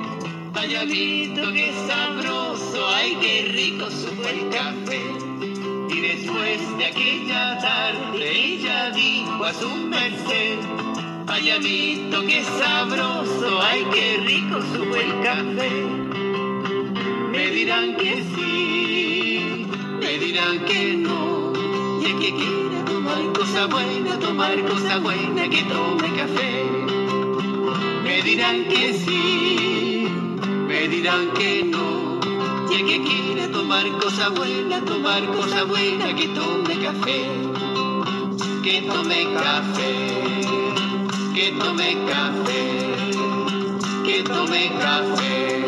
[0.57, 5.01] Valladito qué sabroso, ay qué rico supo el café.
[5.87, 10.57] Y después de aquella tarde ella dijo a su merced,
[11.27, 15.69] Valladito qué sabroso, ay qué rico supo el café.
[17.31, 19.67] Me dirán que sí,
[20.01, 21.53] me dirán que no,
[22.01, 26.65] y el que quiera tomar cosa buena, tomar cosa buena, que tome café.
[28.03, 29.86] Me dirán que sí,
[30.79, 32.19] me dirán que no,
[32.69, 37.19] y el que quiera tomar cosa buena, tomar cosa buena, que tome café.
[38.61, 40.43] Que tome café,
[41.33, 42.61] que tome café,
[44.05, 45.63] que tome café.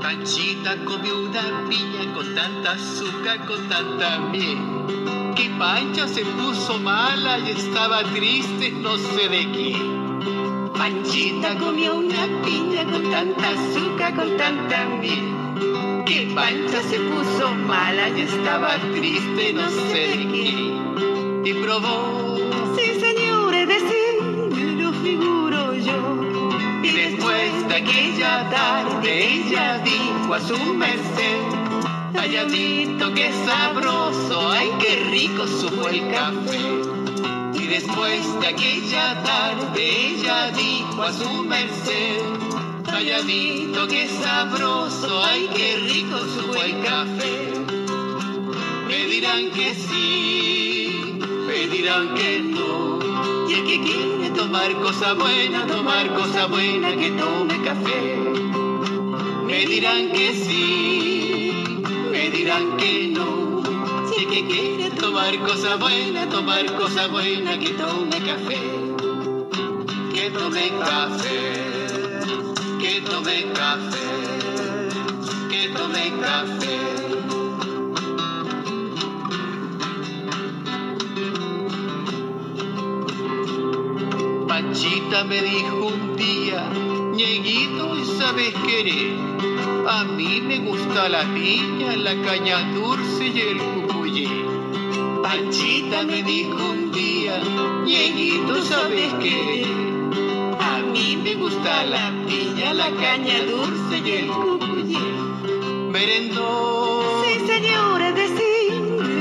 [0.00, 4.73] Panchita comió una piña con tanta azúcar, con tanta miel.
[5.58, 9.76] Pancha se puso mala y estaba triste, no sé de qué.
[10.76, 16.04] Panchita comió una piña con tanta azúcar, con tanta miel.
[16.06, 21.50] Que Pancha se puso mala y estaba triste, no sé de qué.
[21.50, 22.36] Y probó.
[22.76, 26.50] Sí, señores, de sí, me lo figuro yo.
[26.82, 31.63] Y después de aquella tarde ella dijo a su merced,
[32.14, 36.60] Valladito qué sabroso, ay qué rico supo el café.
[37.54, 42.22] Y después de aquella tarde ella dijo a su merced,
[42.86, 47.50] Valladito qué sabroso, ay qué rico supo el café.
[48.86, 52.98] Me dirán que sí, me dirán que no.
[53.48, 58.16] Y el que quiere tomar cosa buena, tomar cosa buena, que tome café.
[59.46, 61.13] Me dirán que sí,
[62.44, 63.62] que no.
[64.12, 68.60] Si que quiere tomar cosa buena, tomar cosa buena, que tome café.
[70.12, 72.20] Que tome café,
[72.80, 74.88] que tome café,
[75.50, 76.80] que tome café.
[84.46, 86.68] Panchita me dijo un día,
[87.14, 89.33] ñeguito, ¿y sabes querer?
[89.96, 94.28] A mí me gusta la piña, la caña dulce y el cucuyé.
[95.22, 97.40] Panchita me dijo un día,
[97.84, 99.68] ñeguito, ¿sabes querer?
[100.58, 104.98] A mí me gusta la piña, la caña dulce y el cucuyé.
[105.92, 107.22] Merendó.
[107.24, 108.74] Sí, señora, decir,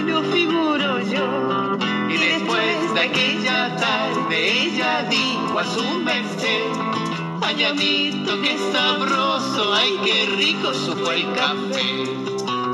[0.08, 1.78] lo figuro yo.
[2.10, 6.83] Y después de aquella tarde ella dijo a su merced,
[7.46, 12.04] ay amito, qué sabroso, ay qué rico supo el café.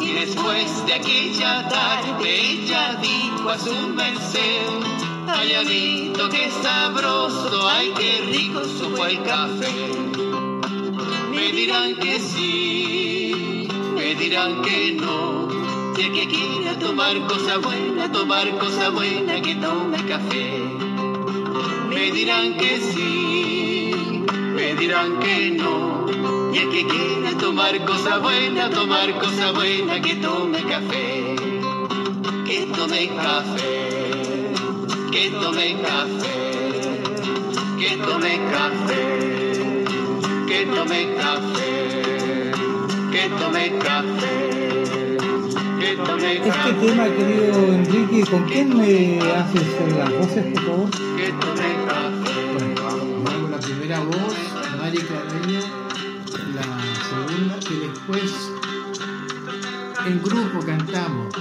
[0.01, 4.67] Y después de aquella tarde ella dijo a su merced,
[5.27, 9.73] ay amito, qué sabroso, ay qué rico supo el café.
[11.31, 15.49] Me dirán que sí, me dirán que no.
[15.99, 20.63] Si que quiera tomar cosa buena, tomar cosa buena, que tome café.
[21.89, 23.38] Me dirán que sí,
[24.79, 26.05] dirán que no.
[26.53, 31.35] Y el que quiera tomar cosa buena, tomar cosa buena, que tome café.
[32.45, 34.53] Que tome café,
[35.11, 37.01] que tome café,
[37.77, 39.83] que tome café,
[40.47, 42.51] que tome café,
[43.11, 44.77] que tome café.
[45.79, 51.58] Que tome Este tema, querido Enrique, ¿con quién me haces las voces, por favor?
[58.11, 58.51] Después
[60.07, 61.33] en grupo cantamos.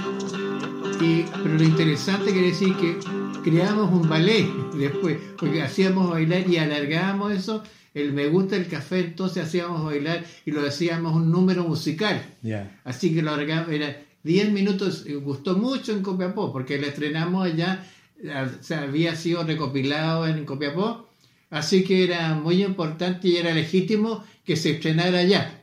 [1.01, 2.99] Y, pero lo interesante quiere decir que
[3.43, 7.63] creamos un ballet después, porque hacíamos bailar y alargábamos eso,
[7.93, 12.21] el me gusta el café, entonces hacíamos bailar y lo hacíamos un número musical.
[12.41, 12.79] Ya.
[12.83, 17.85] Así que lo alargamos, era 10 minutos, gustó mucho en Copiapó, porque lo estrenamos allá,
[18.21, 21.09] o sea, había sido recopilado en Copiapó,
[21.49, 25.58] así que era muy importante y era legítimo que se estrenara allá.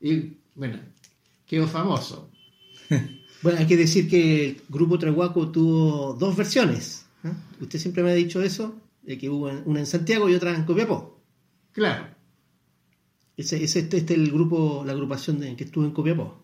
[0.00, 0.78] Y bueno,
[1.46, 2.30] quedó famoso.
[3.40, 7.06] Bueno, hay que decir que el grupo Trehuaco tuvo dos versiones.
[7.22, 7.30] ¿eh?
[7.60, 8.74] Usted siempre me ha dicho eso,
[9.04, 11.20] de que hubo una en Santiago y otra en Copiapó.
[11.70, 12.08] Claro,
[13.36, 16.42] Ese es este, este el grupo, la agrupación de- que estuvo en Copiapó.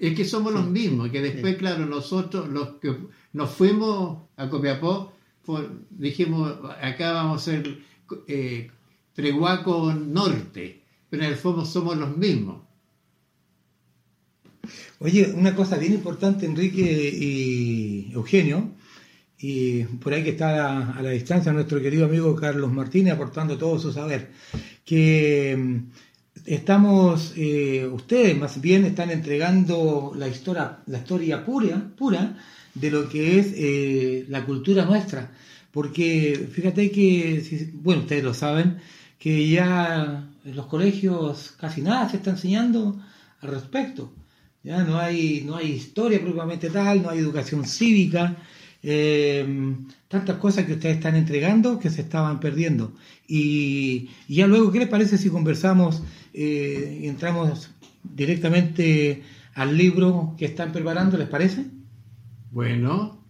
[0.00, 1.58] es que somos los mismos, que después, Sí.
[1.60, 2.96] claro, nosotros los que
[3.32, 5.12] nos fuimos a Copiapó,
[5.44, 6.52] fue- dijimos,
[6.82, 7.78] acá vamos a ser
[8.26, 8.72] eh,
[9.14, 12.62] Trehuaco Norte, pero en el fondo somos los mismos.
[14.98, 18.72] Oye, una cosa bien importante, Enrique y Eugenio,
[19.38, 23.78] y por ahí que está a, la distancia nuestro querido amigo Carlos Martínez aportando todo
[23.78, 24.30] su saber,
[24.84, 25.76] que mm,
[26.46, 32.36] estamos, eh, ustedes más bien están entregando la historia, la historia pura, pura
[32.74, 35.30] de lo que es eh, la cultura nuestra,
[35.70, 38.78] porque fíjate que, bueno, ustedes lo saben,
[39.18, 43.00] que ya en los colegios casi nada se está enseñando
[43.40, 44.12] al respecto.
[44.62, 48.36] Ya no hay, no hay historia propiamente tal, no hay educación cívica,
[48.82, 49.74] eh,
[50.08, 52.92] tantas cosas que ustedes están entregando que se estaban perdiendo.
[53.26, 56.02] Y, y ya luego, ¿qué les parece si conversamos
[56.34, 57.70] eh, y entramos
[58.02, 59.22] directamente
[59.54, 61.16] al libro que están preparando?
[61.18, 61.66] ¿Les parece?
[62.50, 63.24] Bueno,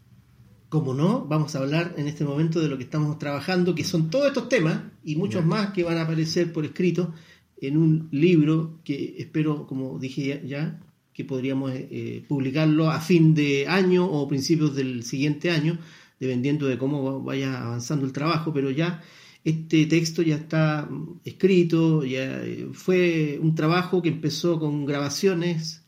[0.68, 4.10] Como no, vamos a hablar en este momento de lo que estamos trabajando, que son
[4.10, 7.14] todos estos temas y muchos más que van a aparecer por escrito
[7.60, 10.80] en un libro que espero, como dije ya, ya,
[11.18, 15.76] que podríamos eh, publicarlo a fin de año o principios del siguiente año,
[16.20, 19.02] dependiendo de cómo vaya avanzando el trabajo, pero ya
[19.42, 25.82] este texto ya está mm, escrito, ya eh, fue un trabajo que empezó con grabaciones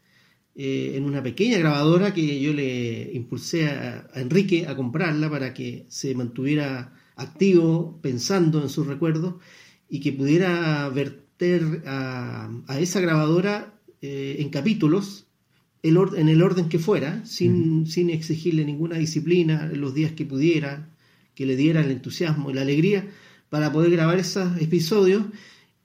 [0.57, 5.87] eh, en una pequeña grabadora que yo le impulsé a, Enrique a comprarla para que
[5.87, 9.37] se mantuviera activo pensando en sus recuerdos
[9.89, 15.27] y que pudiera verter a esa grabadora eh, en capítulos
[15.83, 20.27] el or- en el orden que fuera, sin, sin exigirle ninguna disciplina los días que
[20.27, 20.89] pudiera,
[21.35, 23.09] que le diera el entusiasmo y la alegría
[23.49, 25.25] para poder grabar esos episodios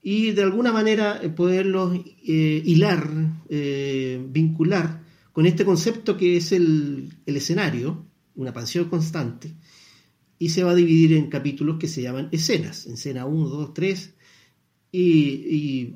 [0.02, 3.08] y de alguna manera eh, poderlos eh, hilar,
[3.48, 5.02] eh, vincular
[5.32, 8.04] con este concepto que es el, el escenario,
[8.36, 9.54] una pasión constante,
[10.38, 14.14] y se va a dividir en capítulos que se llaman escenas, escena 1, 2, 3,
[14.92, 15.94] y, y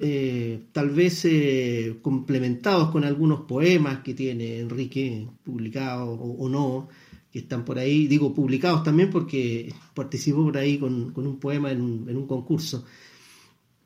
[0.00, 6.88] eh, tal vez eh, complementados con algunos poemas que tiene Enrique publicados o, no,
[7.30, 11.70] que están por ahí, digo publicados también porque participó por ahí con, con un poema
[11.70, 12.84] en un, en un concurso.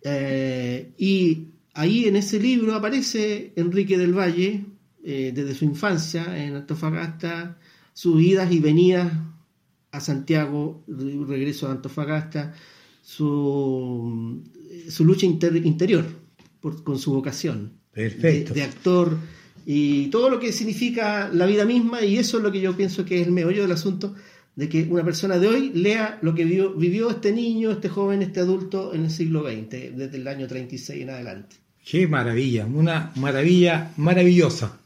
[0.03, 4.64] Eh, y ahí en ese libro aparece Enrique del Valle,
[5.03, 7.59] desde su infancia en Antofagasta,
[7.95, 9.11] sus idas y venidas
[9.93, 12.55] a Santiago, re- regreso a Antofagasta,
[13.14, 14.42] su,
[14.88, 16.04] su lucha inter- interior
[16.61, 18.54] por- con su vocación Perfecto.
[18.54, 19.16] de, de actor
[19.66, 23.04] y todo lo que significa la vida misma y eso es lo que yo pienso
[23.04, 24.14] que es el meollo del asunto
[24.56, 28.22] de que una persona de hoy lea lo que vivió, vivió este niño, este joven,
[28.22, 31.56] este adulto en el siglo XX, desde el año 36 en adelante.
[31.84, 34.78] Qué maravilla, una maravilla maravillosa.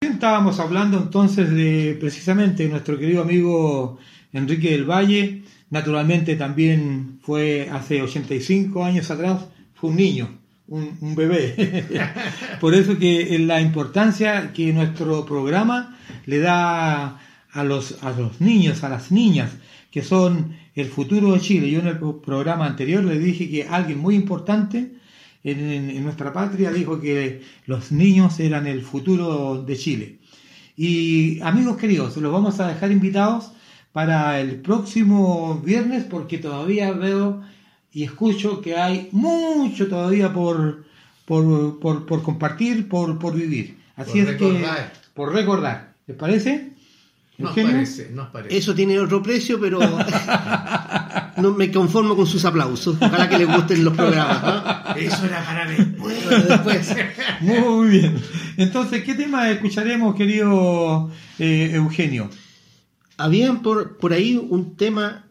[0.00, 3.98] Estábamos hablando entonces de precisamente nuestro querido amigo
[4.32, 9.44] Enrique del Valle, naturalmente también fue hace 85 años atrás,
[9.74, 11.84] fue un niño, un, bebé.
[12.60, 15.96] Por eso que la importancia que nuestro programa
[16.26, 17.18] le da
[17.52, 19.50] a los, a los niños, a las niñas,
[19.90, 21.70] que son el futuro de Chile.
[21.70, 24.92] Yo en el pro- programa anterior le dije que alguien muy importante
[25.44, 30.18] en- en nuestra patria dijo que los niños eran el futuro de Chile.
[30.76, 33.52] Y amigos queridos, los vamos a dejar invitados
[33.98, 37.42] para el próximo viernes porque todavía veo
[37.92, 40.84] y escucho que hay mucho todavía por,
[41.24, 43.76] por, por, por compartir, por, por vivir.
[43.96, 44.66] Así Por es que
[45.14, 45.94] por recordar.
[46.06, 46.74] ¿Les parece?
[47.38, 48.56] nos parece, nos parece.
[48.56, 49.80] Eso tiene otro precio, pero
[51.38, 52.98] no me conformo con sus aplausos.
[53.00, 54.42] Ojalá que les gusten los programas.
[54.44, 54.94] ¿no?
[54.94, 56.46] Eso era para después.
[56.46, 56.96] Después.
[57.40, 58.22] Muy bien.
[58.58, 62.30] Entonces, ¿qué tema escucharemos, querido eh, Eugenio?
[63.18, 65.26] Habían por, por ahí un tema,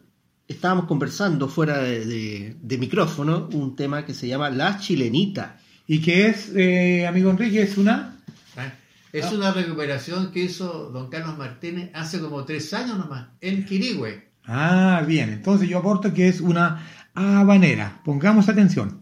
[0.46, 5.58] estábamos conversando fuera de, de- de micrófono, un tema que se llama La Chilenita.
[5.86, 8.16] Y que es, eh, amigo Enrique, es una...
[8.56, 8.72] Ah,
[9.10, 14.28] Es una recuperación que hizo don Carlos Martínez hace como tres años nomás, en Quirigüe.
[14.44, 15.30] Ah, bien.
[15.30, 18.02] Entonces yo aporto que es una habanera.
[18.04, 19.00] Pongamos atención.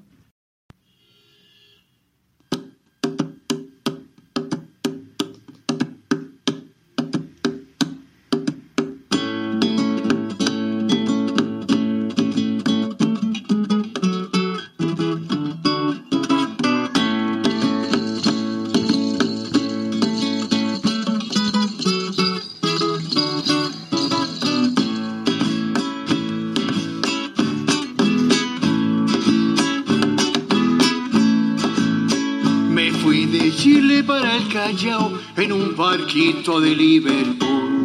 [35.77, 37.85] barquito de Liverpool.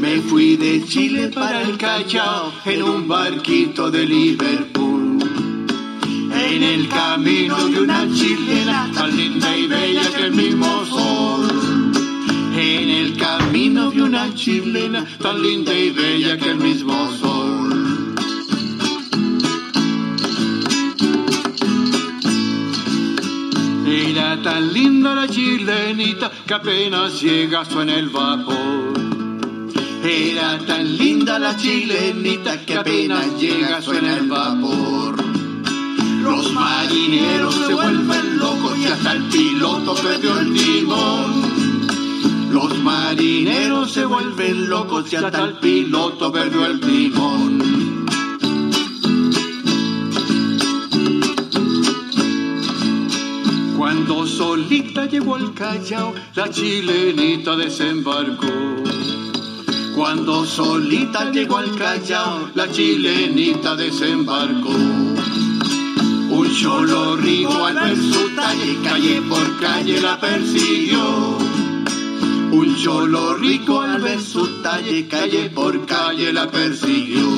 [0.00, 5.18] Me fui de Chile para el Callao en un barquito de Liverpool.
[6.32, 11.92] En el camino de una chilena tan linda y bella que el mismo sol.
[12.56, 17.09] En el camino de una chilena tan linda y bella que el mismo.
[24.40, 28.94] Era tan linda la chilenita que apenas llega suena el vapor.
[30.02, 35.22] Era tan linda la chilenita que apenas llega suena el vapor.
[36.22, 42.48] Los marineros se vuelven locos y hasta el piloto perdió el timón.
[42.50, 47.59] Los marineros se vuelven locos y hasta el piloto perdió el timón.
[54.00, 58.46] Cuando solita llegó al Callao, la chilenita desembarcó.
[59.94, 64.70] Cuando solita llegó al Callao, la chilenita desembarcó.
[64.70, 71.36] Un cholo rico al ver su talle, calle por calle la persiguió.
[72.52, 77.28] Un cholo rico al ver su talle, calle por calle la persiguió.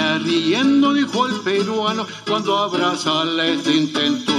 [0.00, 4.32] Ella riendo dijo al peruano cuando abrazarles intentó.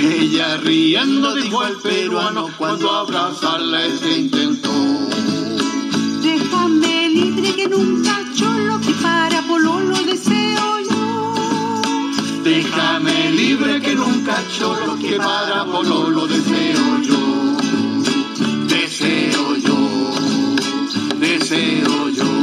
[0.00, 4.70] Ella riendo dijo al peruano cuando abrazarles intentó.
[6.22, 11.82] Déjame libre que nunca cholo que para pololo deseo yo.
[12.42, 17.22] Déjame libre que nunca cholo que para pololo deseo yo.
[18.66, 19.76] Deseo yo,
[21.20, 22.35] deseo yo,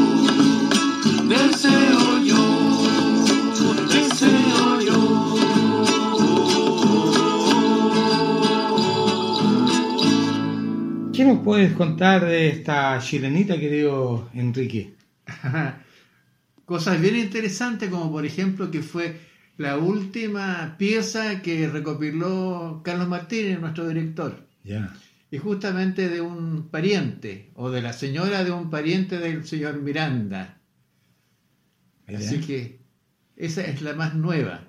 [11.13, 14.95] ¿Qué nos puedes contar de esta chilenita, querido Enrique?
[16.65, 19.19] Cosas bien interesantes como por ejemplo que fue
[19.57, 24.47] la última pieza que recopiló Carlos Martínez, nuestro director.
[24.63, 24.93] Ya.
[25.31, 30.57] Y justamente de un pariente, o de la señora de un pariente del señor Miranda.
[32.15, 32.79] Así que
[33.35, 34.65] esa es la más nueva.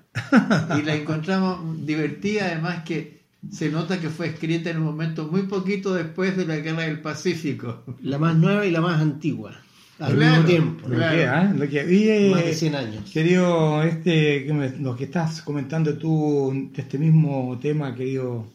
[0.79, 5.43] y la encontramos divertida, además que se nota que fue escrita en un momento muy
[5.43, 7.83] poquito después de la Guerra del Pacífico.
[8.01, 9.51] La más nueva y la más antigua.
[9.99, 10.87] Al Claro, mismo tiempo.
[10.89, 11.15] Lo Claro.
[11.17, 11.53] que, ¿ah?
[11.57, 13.09] Lo que- y, eh, Más de 100 años.
[13.11, 18.45] Querido, este, que me- lo que estás comentando tú de este mismo tema, querido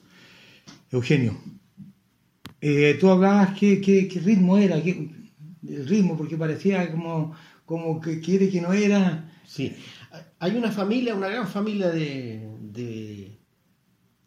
[0.91, 1.36] Eugenio.
[2.61, 5.09] Eh, tú hablabas qué, qué, qué ritmo era, qué,
[5.66, 7.34] el ritmo, porque parecía como,
[7.71, 9.03] como que quiere que no era.
[9.47, 9.64] Sí.
[10.39, 12.11] Hay una familia, una gran familia de,
[12.61, 13.39] de,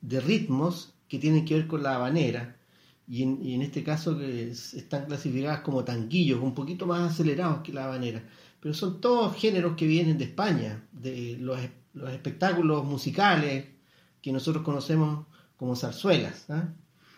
[0.02, 2.58] de ritmos que tienen que ver con la habanera.
[3.08, 7.02] Y en, y en este caso que es- están clasificadas como tanguillos, un poquito más
[7.12, 8.22] acelerados que la habanera.
[8.62, 11.60] Pero son todos géneros que vienen de España, de los,
[11.94, 13.66] los espectáculos musicales
[14.22, 15.26] que nosotros conocemos
[15.58, 16.74] como zarzuelas, ¿ah?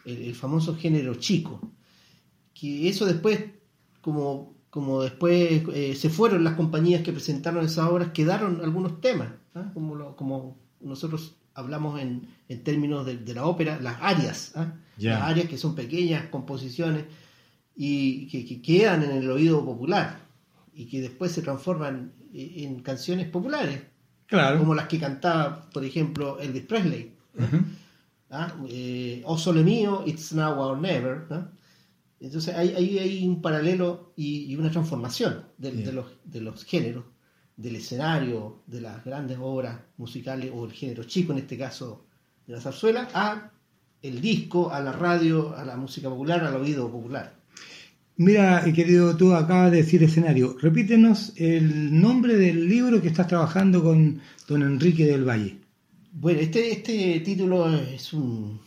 [0.06, 1.62] el, el famoso género chico.
[2.54, 3.40] Que eso después,
[4.02, 9.30] como, como después eh, se fueron las compañías que presentaron esas obras, quedaron algunos temas,
[9.56, 9.72] ¿ah?
[9.74, 14.74] como, lo- como nosotros hablamos en, en términos de, de la ópera, las arias, ¿ah?
[14.98, 15.12] Ya.
[15.20, 17.06] las arias que son pequeñas composiciones
[17.74, 20.20] y que, que quedan en el oído popular
[20.74, 23.80] y que después se transforman en, en canciones populares,
[24.28, 24.60] Claro.
[24.60, 27.14] como las que cantaba, por ejemplo, Elvis Presley.
[28.30, 28.54] ¿ah?
[28.68, 31.28] Eh, oh Sole Mío, It's Now or Never.
[32.26, 35.96] Entonces hay, hay, hay un paralelo y, y una transformación de, de Bien.
[35.96, 37.06] los, de los géneros,
[37.56, 42.08] del escenario, de las grandes obras musicales o el género chico, en este caso
[42.48, 43.52] de la zarzuela, a
[44.02, 47.36] el disco, a la radio, a la música popular, al oído popular.
[48.18, 50.58] Mira, eh, querido, tú acabas de decir escenario.
[50.60, 55.60] Repítenos el nombre del libro que estás trabajando con don Enrique del Valle.
[56.12, 58.60] Bueno, este, este título es un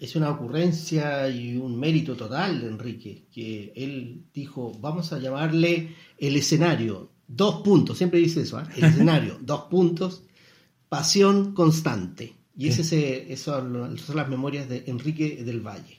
[0.00, 5.94] es una ocurrencia y un mérito total de Enrique, que él dijo, vamos a llamarle
[6.18, 8.68] el escenario, dos puntos, siempre dice eso, ¿ah?
[8.76, 10.22] el escenario, dos puntos,
[10.88, 12.34] pasión constante.
[12.56, 13.52] Y ese se- eso
[13.96, 15.98] son las memorias de Enrique del Valle.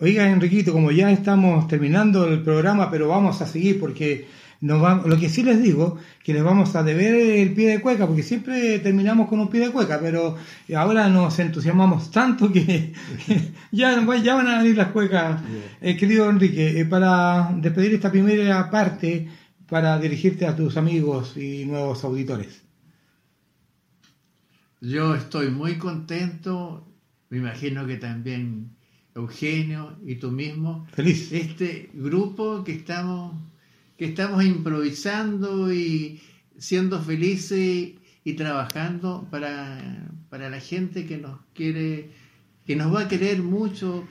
[0.00, 4.26] Oiga, Enriquito, como ya estamos terminando el programa, pero vamos a seguir porque
[4.62, 8.06] vamos, lo que sí les digo, que les vamos a deber el pie de cueca,
[8.06, 10.36] porque siempre terminamos con un pie de cueca, pero
[10.76, 12.92] ahora nos entusiasmamos tanto que
[13.72, 15.42] ya, ya van a venir las cuecas.
[15.80, 19.28] Eh, querido Enrique, eh, para despedir esta primera parte,
[19.68, 22.62] para dirigirte a tus amigos y nuevos auditores.
[24.80, 26.86] Yo estoy muy contento,
[27.30, 28.76] me imagino que también
[29.14, 30.86] Eugenio y tú mismo.
[30.92, 31.32] Feliz.
[31.32, 33.34] Este grupo que estamos,
[34.02, 36.20] que estamos improvisando y
[36.58, 37.92] siendo felices
[38.24, 42.10] y trabajando para, para la gente que nos quiere,
[42.66, 44.04] que nos va a querer mucho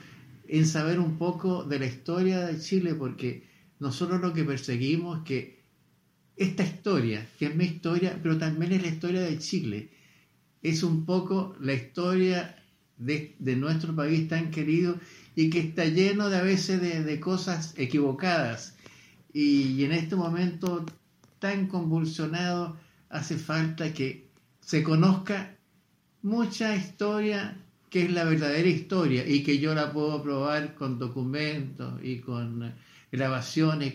[0.48, 3.46] en saber un poco de la historia de Chile, porque
[3.80, 5.62] nosotros lo que perseguimos es que
[6.36, 9.90] esta historia, que es mi historia, pero también es la historia de Chile,
[10.62, 12.56] es un poco la historia
[12.96, 14.98] de, de nuestro país tan querido
[15.36, 18.71] y que está lleno de a veces de, de cosas equivocadas.
[19.32, 20.84] Y, en este momento
[21.38, 22.76] tan convulsionado
[23.08, 24.28] hace falta que
[24.60, 25.56] se conozca
[26.22, 27.56] mucha historia
[27.90, 32.72] que es la verdadera historia y que yo la puedo probar con documentos y con
[33.10, 33.92] grabaciones.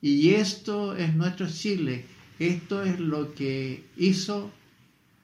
[0.00, 2.04] Y esto es nuestro Chile,
[2.38, 4.52] esto es lo que hizo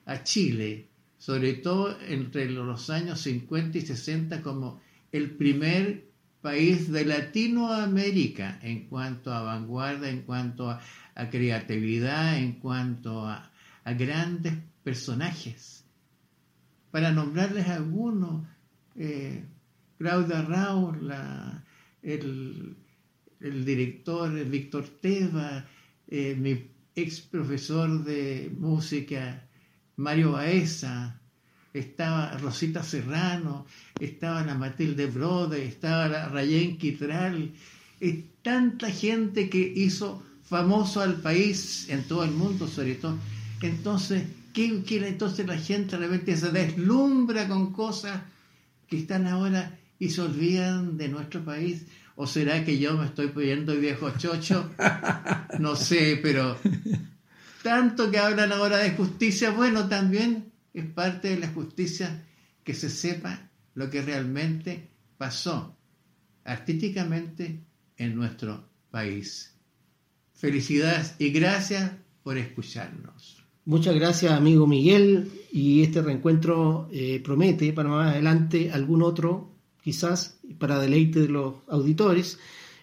[0.05, 0.89] a Chile,
[1.19, 4.81] sobre todo entre los años 50 y 60 como
[5.13, 6.08] el primer
[6.41, 10.81] país de Latinoamérica en cuanto a vanguardia, en cuanto a,
[11.31, 13.51] creatividad, en cuanto a,
[13.85, 15.85] a, grandes personajes.
[16.91, 18.47] Para nombrarles algunos,
[18.95, 19.45] eh,
[19.99, 21.13] Claudia Raúl,
[22.03, 22.77] el,
[23.41, 25.67] el, director Víctor Teva,
[26.07, 29.45] eh, mi ex profesor de música
[29.97, 31.21] Mario Baeza,
[31.75, 33.67] estaba Rosita Serrano,
[34.01, 37.53] estaba la Matilde Brode, estaba la Rayen Quitral,
[38.01, 43.19] y tanta gente que hizo famoso al país en todo el mundo, sobre todo.
[43.61, 48.23] Entonces, ¿qué quiere entonces la gente se deslumbra con cosas
[48.89, 51.85] que están ahora y se olvidan de nuestro país?
[52.17, 54.71] ¿O será que yo me estoy poniendo viejo chocho?
[55.59, 56.57] No sé, pero
[57.65, 62.25] tanto que hablan ahora de justicia, bueno, también es parte de la justicia
[62.63, 63.48] que se sepa
[63.79, 65.77] lo que realmente pasó
[66.45, 67.61] artísticamente
[67.97, 69.55] en nuestro país.
[70.35, 71.93] Felicidades y gracias
[72.25, 73.41] por escucharnos.
[73.67, 75.31] Muchas gracias, amigo Miguel.
[75.53, 81.55] Y este reencuentro eh, promete para más adelante algún otro, quizás para deleite de los
[81.69, 82.41] auditores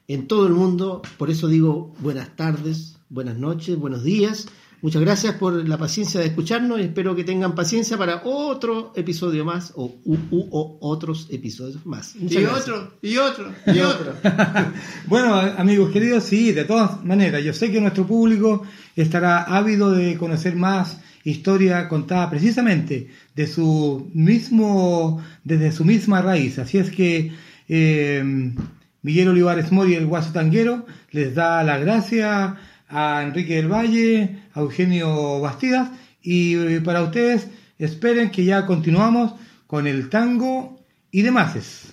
[0.08, 1.02] en todo el mundo.
[1.18, 4.48] Por eso digo buenas tardes, buenas noches, buenos días
[4.86, 9.44] Muchas gracias por la paciencia de escucharnos y espero que tengan paciencia para otro episodio
[9.44, 12.16] más o, u, u, o otros episodios más.
[12.18, 12.70] Muchas y gracias.
[12.70, 14.14] otro, y otro, y otro.
[15.08, 18.62] bueno, amigos queridos, sí, de todas maneras, yo sé que nuestro público
[18.96, 26.60] estará ávido de conocer más historia contada precisamente de su mismo, desde su misma raíz.
[26.60, 27.32] Así es que
[27.68, 28.54] eh,
[29.02, 32.60] Miguel Olivares Mori, el guaso tanguero, les da la gracia
[32.96, 35.92] a Enrique del Valle, a Eugenio Bastidas
[36.22, 39.36] y eh, para ustedes esperen que ya continuamos
[39.68, 40.80] con el tango
[41.12, 41.92] y demás.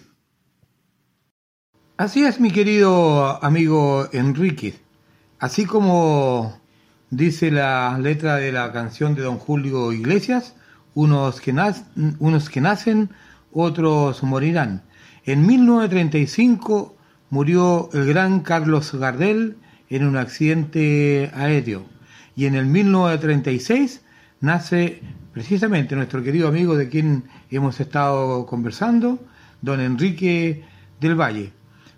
[1.96, 4.74] Así es mi querido amigo Enrique,
[5.40, 6.60] así como
[7.10, 10.54] dice la letra de la canción de don Julio Iglesias,
[10.94, 11.52] unos que,
[12.20, 13.10] unos que nacen,
[13.50, 14.82] otros morirán.
[15.24, 16.96] En 1935
[17.30, 19.56] murió el gran Carlos Gardel,
[19.92, 21.84] en un accidente aéreo.
[22.34, 24.00] Y en el 1936
[24.40, 25.02] nace
[25.34, 29.18] precisamente nuestro querido amigo de quien hemos estado conversando,
[29.60, 30.64] don Enrique
[30.98, 31.52] del Valle.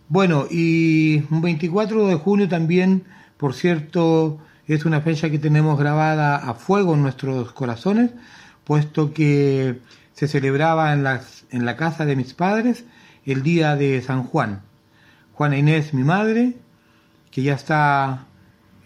[0.08, 3.04] Bueno, y un 24 de junio también,
[3.36, 8.10] por cierto, es una fecha que tenemos grabada a fuego en nuestros corazones,
[8.64, 9.78] puesto que
[10.14, 12.84] se celebraba en, las, en la casa de mis padres
[13.24, 14.62] el día de San Juan.
[15.32, 16.54] Juana Inés, mi madre,
[17.34, 18.26] que ya está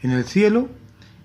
[0.03, 0.71] en el cielo,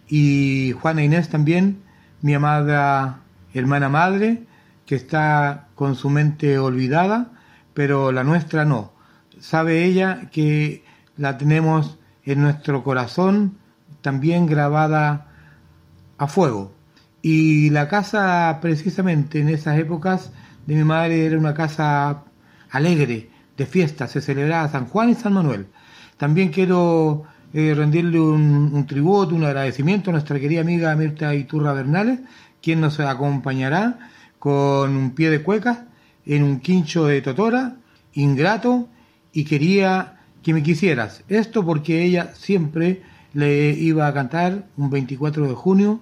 [0.10, 1.82] y Juana Inés también,
[2.22, 3.22] mi amada
[3.54, 4.44] hermana madre,
[4.86, 7.32] que está con su mente olvidada,
[7.74, 8.92] pero la nuestra no.
[9.40, 10.84] Sabe ella que
[11.16, 13.58] la tenemos en nuestro corazón
[14.02, 15.28] también grabada
[16.18, 16.74] a fuego.
[17.22, 20.34] Y la casa precisamente en esas épocas
[20.68, 22.24] de mi madre era una casa
[22.70, 25.68] alegre, de fiesta, se celebraba San Juan y San Manuel.
[26.18, 31.74] También quiero eh, rendirle un, un, tributo, un agradecimiento a nuestra querida amiga Mirta Iturra
[31.74, 32.20] Bernales,
[32.62, 34.10] quien nos acompañará
[34.40, 35.86] con un pie de cueca
[36.26, 37.76] en un quincho de totora,
[38.14, 38.88] ingrato,
[39.32, 41.24] y quería que me quisieras.
[41.28, 43.02] Esto porque ella siempre
[43.34, 46.02] le iba a cantar un 24 de junio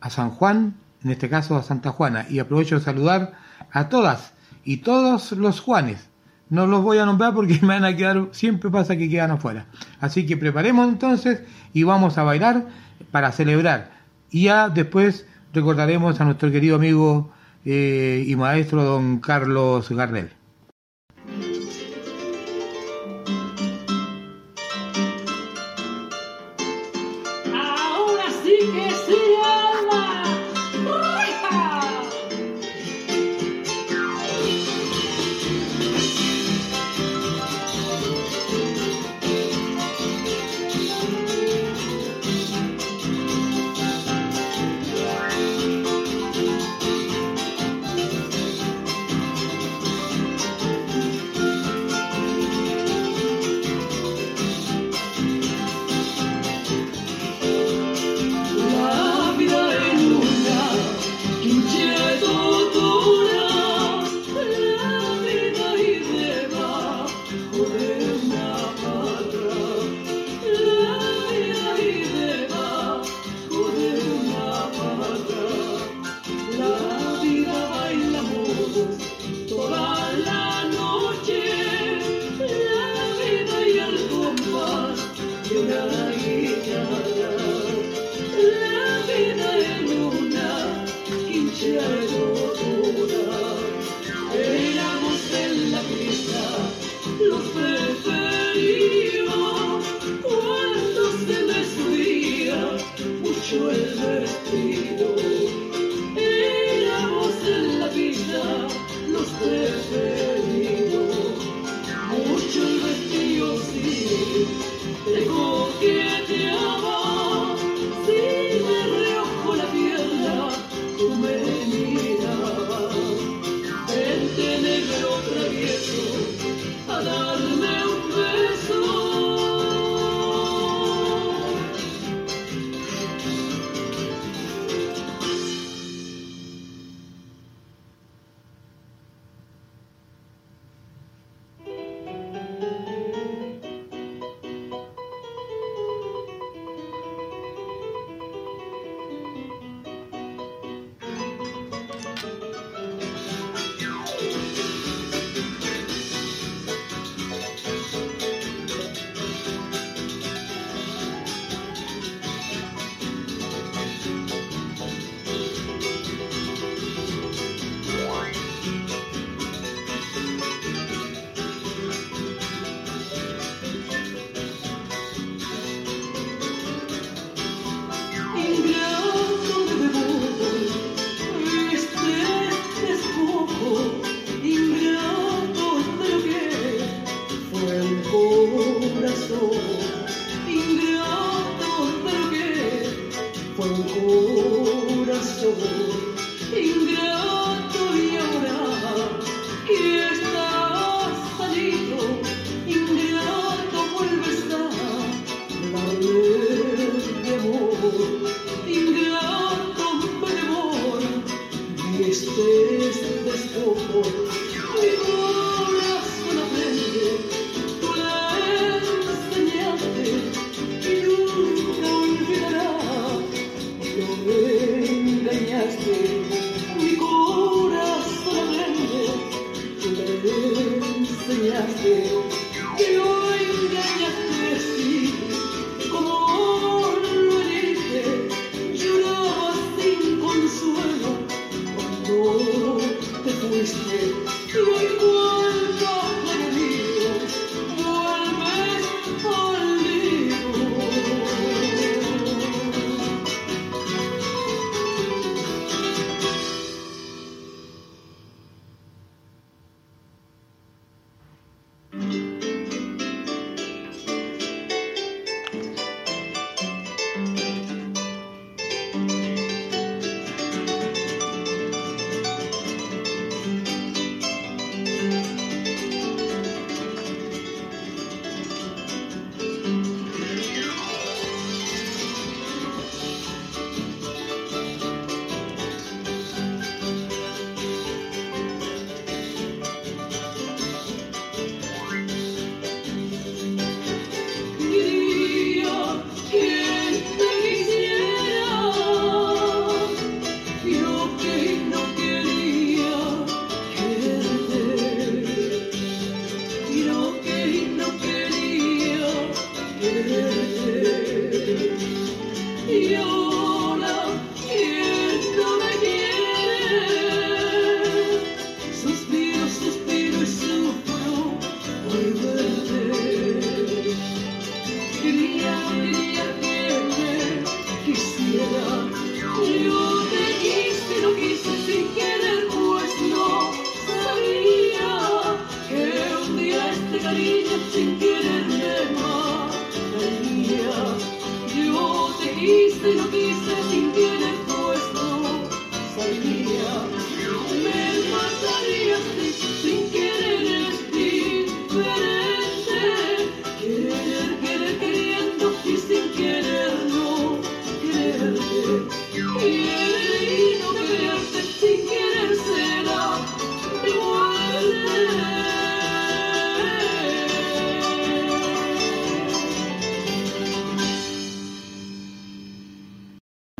[0.00, 0.74] a San Juan,
[1.04, 3.34] en este caso a Santa Juana, y aprovecho de saludar
[3.70, 4.32] a todas
[4.64, 6.07] y todos los Juanes
[6.50, 9.66] no los voy a nombrar porque me van a quedar, siempre pasa que quedan afuera.
[10.00, 11.42] Así que preparemos entonces
[11.72, 12.66] y vamos a bailar
[13.10, 13.90] para celebrar.
[14.30, 17.30] Y ya después recordaremos a nuestro querido amigo
[17.64, 20.37] eh, y maestro don Carlos Gardel.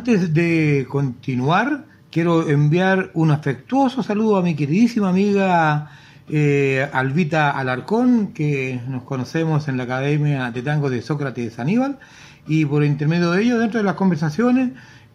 [0.08, 5.90] antes de continuar, quiero enviar un afectuoso saludo a mi queridísima amiga
[6.30, 11.98] eh, Albita Alarcón, que nos conocemos en la Academia de Tango de Sócrates Aníbal,
[12.46, 14.70] y por intermedio de ello, dentro de las conversaciones,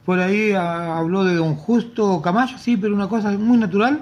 [0.06, 4.02] por ahí ah, habló de don Justo Camacho, sí, pero una cosa muy natural,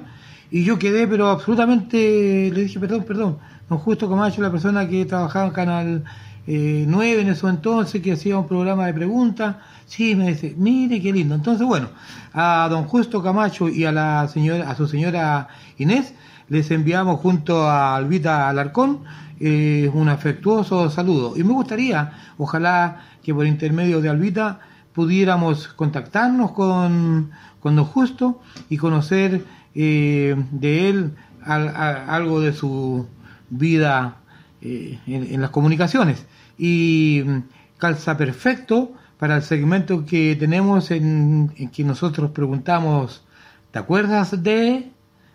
[0.49, 3.37] y yo quedé, pero absolutamente, le dije, perdón, perdón,
[3.69, 6.03] don Justo Camacho, la persona que trabajaba en Canal
[6.47, 9.55] eh, nueve en eso entonces, que hacía un programa de preguntas.
[9.85, 11.35] Sí, me dice, mire qué lindo.
[11.35, 11.89] Entonces, bueno,
[12.33, 16.13] a don Justo Camacho y a la señora, a su señora Inés,
[16.49, 18.99] les enviamos junto a Albita Alarcón
[19.39, 21.35] eh, un afectuoso saludo.
[21.37, 24.59] Y me gustaría, ojalá que por intermedio de Albita
[24.93, 29.43] pudiéramos contactarnos con, con don Justo y conocer
[29.75, 31.11] eh, de él
[31.43, 33.07] al- algo de su
[33.49, 34.15] vida
[34.61, 36.25] eh, en las comunicaciones.
[36.63, 37.39] Y mm,
[37.79, 43.23] calza perfecto para el segmento que tenemos en, en que nosotros preguntamos,
[43.71, 44.91] ¿te acuerdas de...?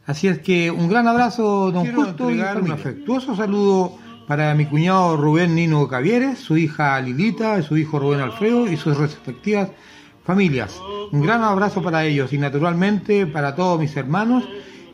[0.07, 3.99] Así es que un gran abrazo, don Quiero Justo, y un afectuoso saludo
[4.29, 8.97] para mi cuñado Rubén Nino Cavieres, su hija Lilita, su hijo Rubén Alfredo y sus
[8.97, 9.70] respectivas
[10.24, 10.81] familias.
[11.11, 14.45] Un gran abrazo para ellos y naturalmente para todos mis hermanos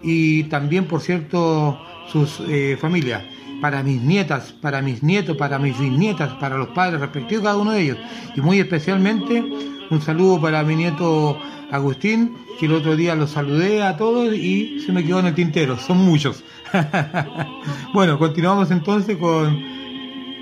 [0.03, 1.79] y también, por cierto,
[2.09, 3.23] sus eh, familias.
[3.63, 7.71] Para mis nietas, para mis nietos, para mis bisnietas, para los padres respectivos, cada uno
[7.71, 7.99] de ellos.
[8.37, 9.43] Y muy especialmente
[9.89, 11.39] un saludo para mi nieto
[11.71, 15.35] Agustín, que el otro día los saludé a todos y se me quedó en el
[15.35, 15.79] tintero.
[15.79, 16.45] Son muchos.
[17.95, 19.63] bueno, continuamos entonces con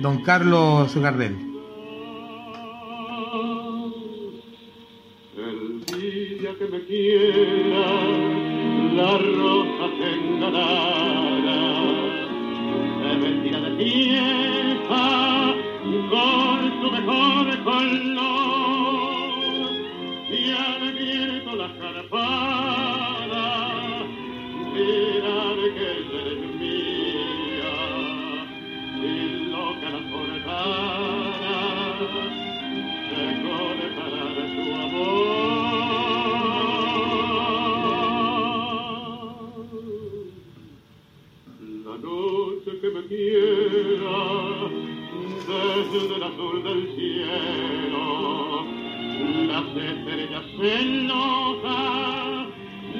[0.00, 1.50] don Carlos Gardel.
[6.58, 7.86] Que me quiera,
[8.92, 9.16] la
[10.14, 10.90] engalara,
[11.80, 11.89] se
[13.80, 15.54] fiesta
[16.10, 19.30] con su mejor color.
[20.28, 23.46] Y al viento la carpada
[24.74, 25.88] mirar que
[26.20, 27.78] eres mía
[29.02, 29.04] y
[29.50, 31.09] loca la forzada
[42.02, 44.18] noche que me quiera
[45.48, 48.64] desde el azul del cielo,
[49.46, 52.46] las estrellas celosas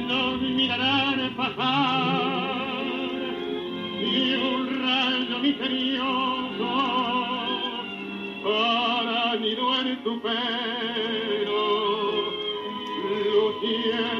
[0.09, 2.61] nos mirarán pasar
[4.01, 6.72] y un rayo misterioso
[8.42, 11.62] para nido en tu pelo,
[13.24, 14.20] luciérnaga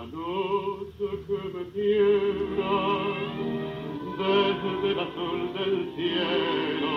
[0.00, 2.74] La noche que me quiera
[4.16, 6.96] desde el azul del cielo,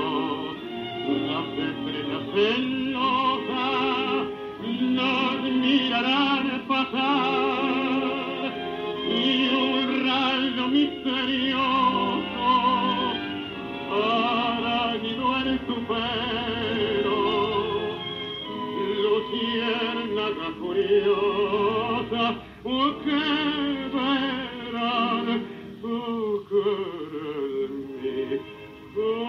[1.27, 4.23] las estrellas celosas
[4.79, 8.03] nos mirarán pasar.
[9.05, 11.59] Y un rayo misterioso
[13.91, 17.19] arácnido en tu pelo
[19.03, 21.72] luciérnaga curiosa,
[22.63, 25.27] oh, que verán,
[25.83, 27.69] oh, querer
[28.05, 28.39] mi
[28.95, 29.23] consuelo.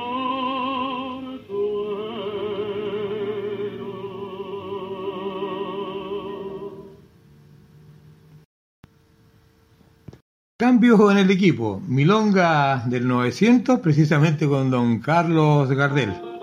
[10.57, 11.83] Cambio en el equipo.
[11.87, 16.34] Milonga del 900, precisamente con don Carlos Gardel.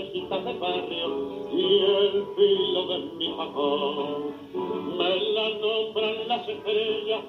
[0.00, 4.34] Del barrio y el filo de mi facón.
[4.96, 7.22] Me la nombran las estrellas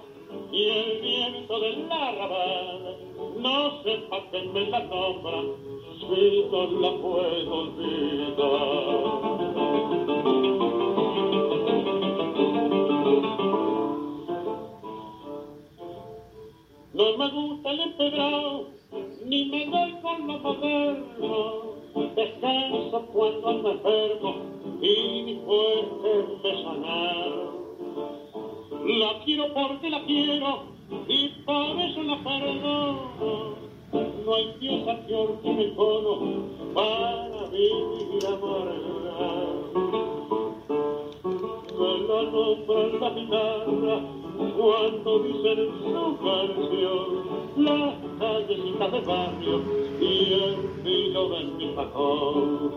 [0.54, 2.98] y el viento del arrabal.
[3.40, 5.48] No sé pa' qué me la nombran
[6.00, 8.42] si no la puedo olvidar.
[16.94, 18.68] No me gusta el empedrado,
[19.26, 21.71] ni me doy con lo
[22.16, 24.36] Descanso cuando me enfermo
[24.82, 27.32] y mi fuerte me sanar.
[28.86, 30.64] La quiero porque la quiero
[31.08, 33.56] y por eso la perdono.
[34.26, 36.44] No hay pieza que orque mi cono
[36.74, 38.82] para vivir amarga.
[41.80, 44.02] Me la nombran la guitarra
[44.58, 52.72] cuando dicen su canción las callecitas del barrio y el filo de mi facón.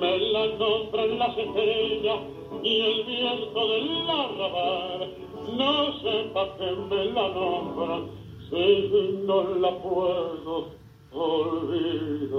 [0.00, 2.20] Me la nombran las estrellas
[2.62, 5.12] y el viento del arrabal.
[5.58, 8.02] No sé pa' qué me la nombran
[8.48, 10.70] si no la puedo
[11.12, 12.34] olvidar.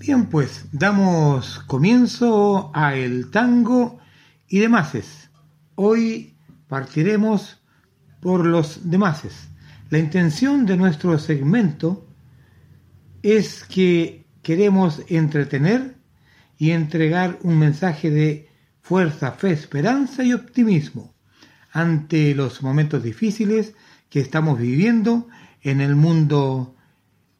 [0.00, 3.98] Bien, pues damos comienzo a el tango
[4.48, 5.30] y demases.
[5.74, 6.34] Hoy
[6.66, 7.62] partiremos
[8.20, 9.48] por los demases.
[9.90, 12.06] La intención de nuestro segmento
[13.22, 15.96] es que queremos entretener
[16.58, 18.48] y entregar un mensaje de
[18.82, 21.14] fuerza, fe, esperanza y optimismo
[21.72, 23.74] ante los momentos difíciles
[24.10, 25.28] que estamos viviendo
[25.62, 26.74] en el mundo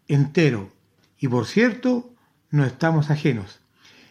[0.07, 0.71] entero.
[1.19, 2.15] Y por cierto,
[2.51, 3.61] no estamos ajenos.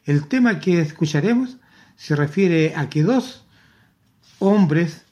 [0.05, 1.57] El tema que escucharemos
[1.95, 3.45] se refiere a que dos
[4.39, 5.06] hombres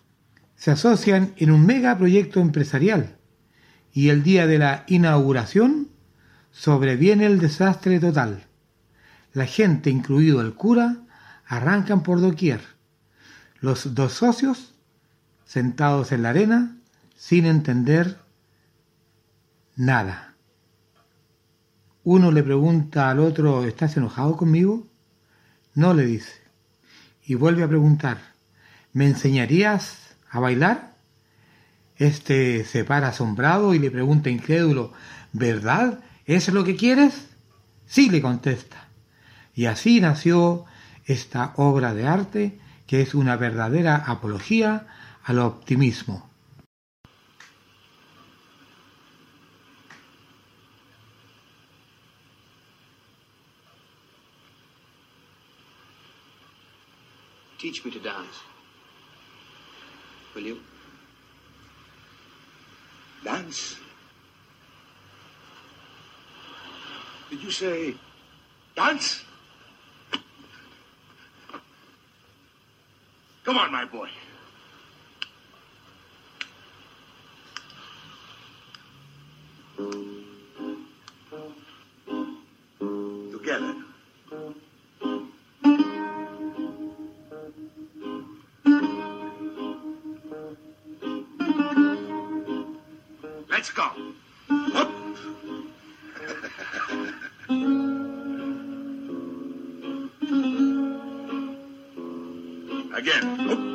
[0.65, 3.17] se asocian en un mega proyecto empresarial
[3.93, 5.89] y el día de la inauguración
[6.51, 8.47] sobreviene el desastre total.
[9.33, 11.03] La gente, incluido el cura,
[11.45, 12.61] arrancan por doquier.
[13.59, 14.73] Los dos socios,
[15.45, 16.75] sentados en la arena,
[17.15, 18.17] sin entender
[19.75, 20.33] nada.
[22.03, 24.87] Uno le pregunta al otro, ¿estás enojado conmigo?
[25.75, 26.41] No le dice.
[27.23, 28.17] Y vuelve a preguntar,
[28.93, 30.04] ¿me enseñarías
[30.35, 30.95] a bailar?
[31.97, 34.91] Este se para asombrado y le pregunta incrédulo,
[35.31, 35.99] ¿verdad?
[36.25, 37.29] ¿Es lo que quieres?
[37.85, 38.89] Sí, le contesta.
[39.53, 40.65] Y así nació
[41.05, 44.87] esta obra de arte que es una verdadera apología
[45.23, 46.29] al optimismo.
[57.57, 58.54] Teach me to dance.
[60.35, 60.59] Will you?
[63.23, 63.77] Dance?
[67.29, 67.95] Did you say
[68.75, 69.23] dance?
[73.45, 74.09] Come on, my boy.
[83.31, 83.84] Together.
[93.65, 93.89] Let's go.
[102.93, 103.25] Again.
[103.49, 103.59] Up.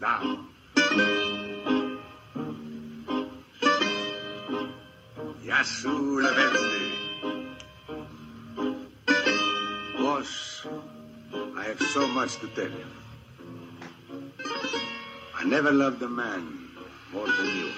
[0.00, 0.40] Now.
[6.22, 6.89] Verde.
[11.70, 12.86] have so much to tell you.
[15.36, 16.68] I never loved a man
[17.12, 17.70] more than you.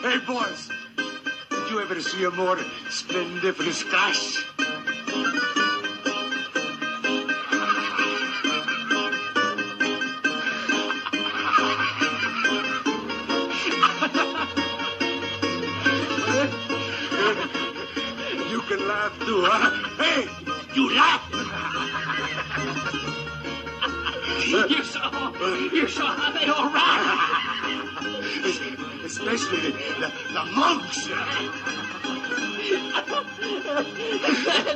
[0.00, 0.70] Hey, boys,
[1.50, 2.56] did you ever see a more
[2.88, 4.46] splendiferous crash?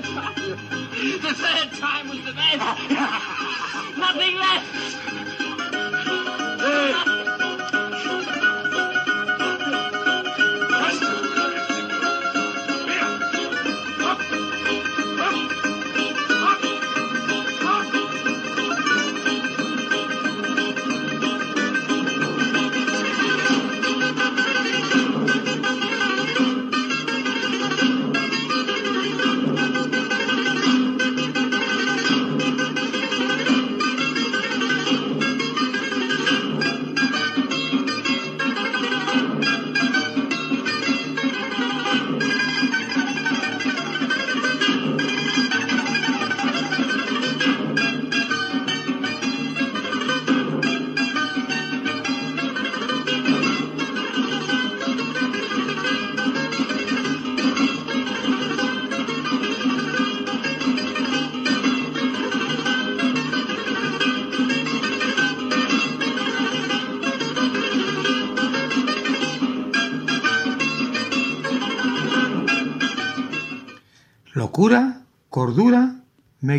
[1.23, 2.26] The third time was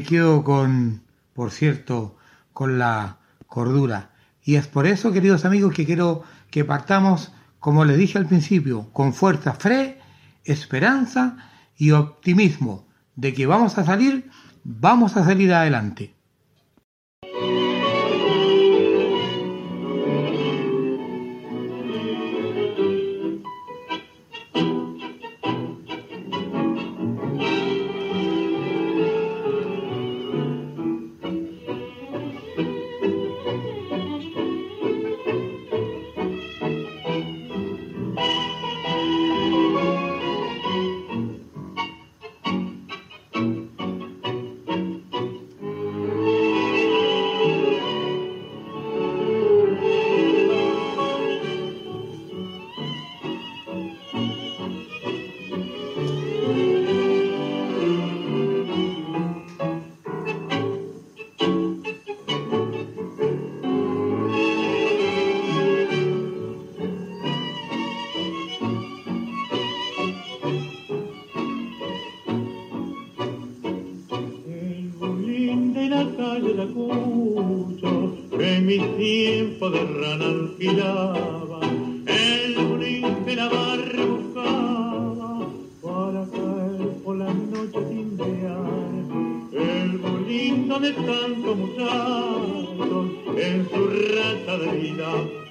[0.03, 1.03] quedo con,
[1.33, 2.17] por cierto,
[2.53, 4.11] con la cordura.
[4.43, 8.91] Y es por eso, queridos amigos, que quiero que partamos, como les dije al principio,
[8.93, 9.99] con fuerza, fe,
[10.43, 11.37] esperanza
[11.75, 14.29] y optimismo de que vamos a salir,
[14.63, 16.16] vamos a salir adelante.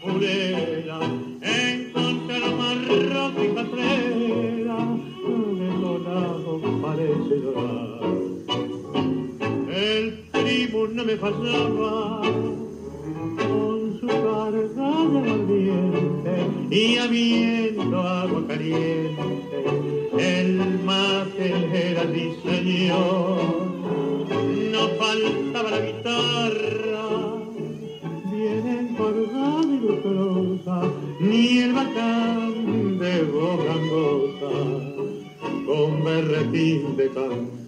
[0.02, 0.98] Purera
[1.42, 2.76] encontraron más
[3.12, 4.78] ropa y catrera,
[5.58, 8.00] detonado parece llorar.
[9.68, 12.22] El primo no me fallaba
[13.48, 16.34] con su carga de ardiente
[16.70, 19.58] y habiendo agua caliente,
[20.18, 22.26] el mate era mi.
[24.72, 26.85] No faltaba la guitarra,
[36.56, 37.65] berretín de cantor.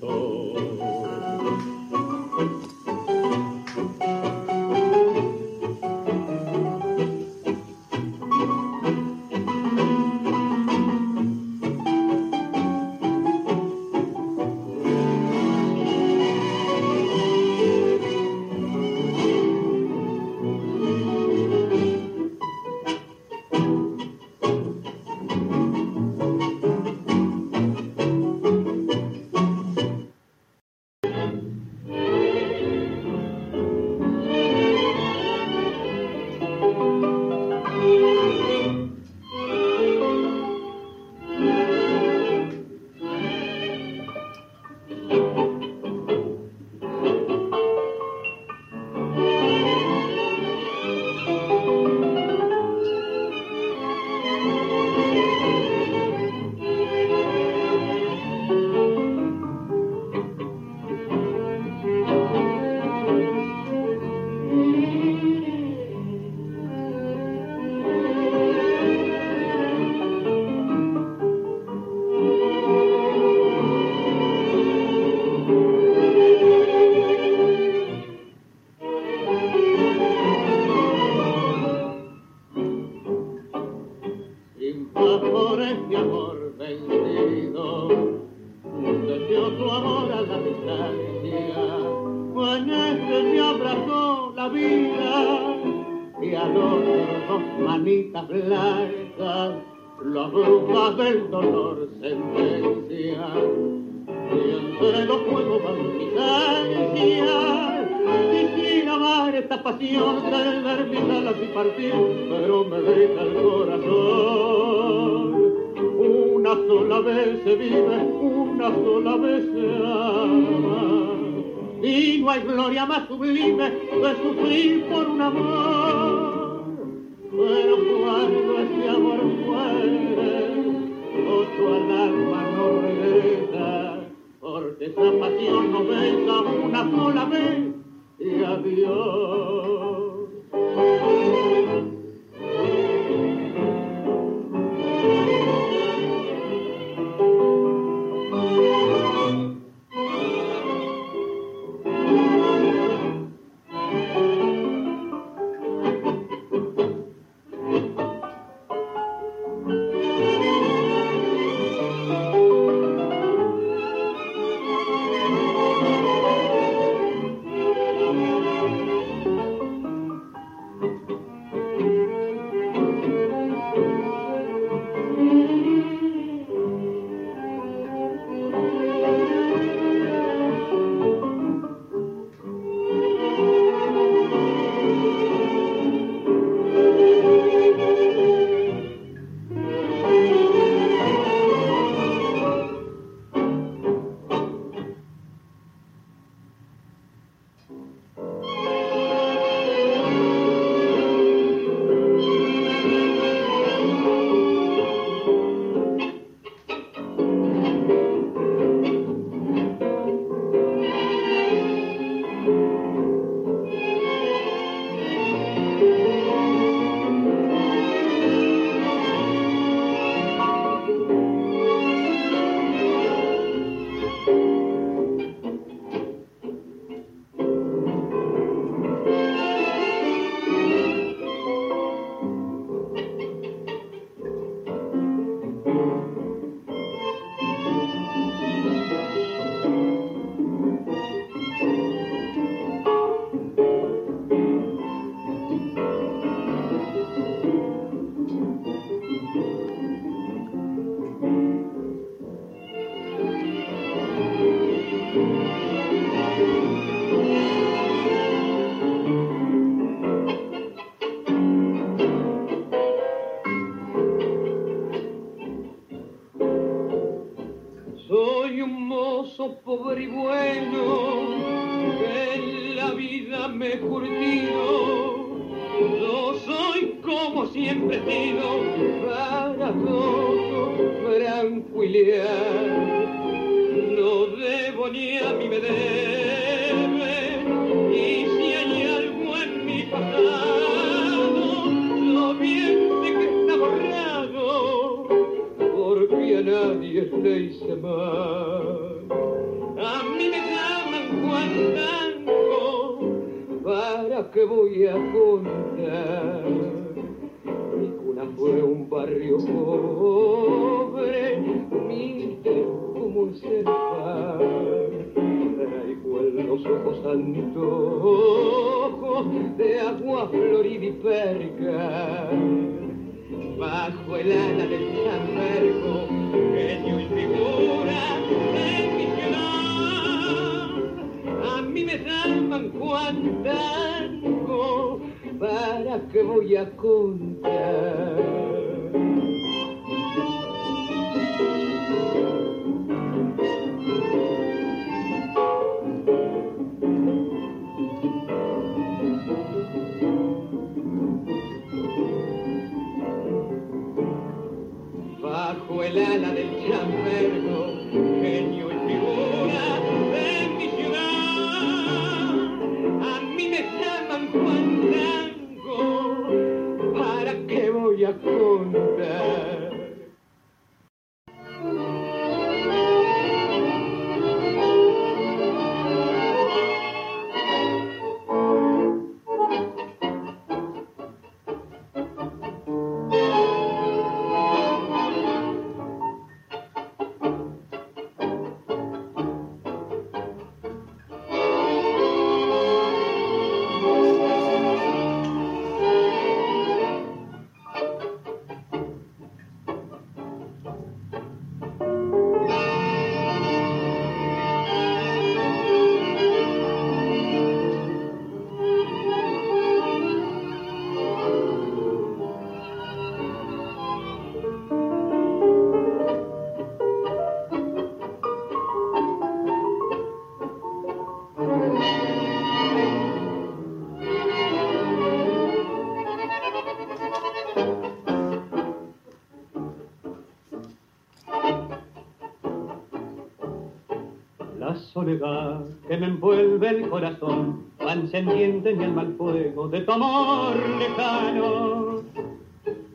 [434.76, 439.92] Soledad que me envuelve el corazón va encendiendo en mi alma el fuego de tu
[439.92, 442.02] amor lejano.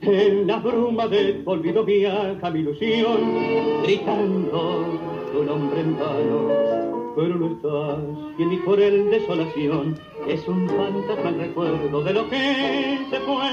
[0.01, 4.85] En la bruma de tu olvido viaja mi ilusión, gritando
[5.31, 6.73] tu nombre en vano.
[7.15, 7.99] Pero no estás,
[8.37, 9.95] y en mi cruel desolación
[10.27, 13.49] es un fantasma el recuerdo de lo que se fue.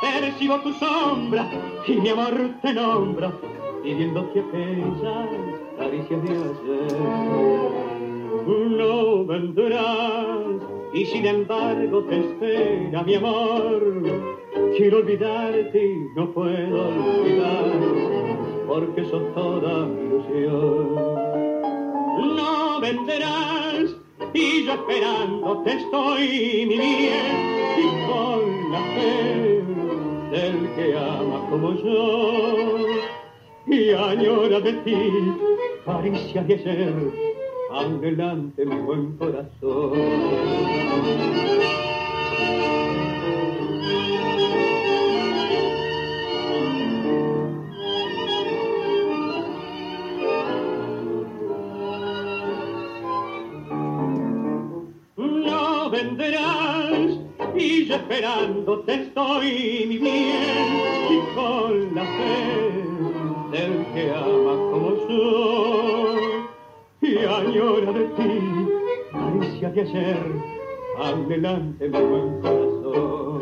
[0.00, 1.50] Percibo tu sombra
[1.86, 3.32] y mi amor te nombra,
[3.82, 5.55] pidiendo que aquellas
[8.46, 14.02] no vendrás y sin embargo te espera mi amor.
[14.76, 17.72] Quiero olvidarte y no puedo olvidar
[18.66, 20.94] porque sos toda mi ilusión.
[22.36, 23.96] No vendrás
[24.34, 29.62] y yo esperándote estoy mi bien y con la fe
[30.30, 33.05] del que ama como yo
[33.66, 34.96] y añora de ti
[35.84, 36.94] caricia de ayer
[37.72, 39.92] adelante mi buen corazón.
[55.16, 57.18] No vendrás
[57.56, 60.68] y yo esperándote estoy mi bien
[61.10, 62.75] y con la fe
[63.56, 66.48] del que ama como yo
[67.00, 68.30] y añora de ti
[69.12, 70.32] caricia de ayer
[71.02, 73.40] adelante mi buen corazón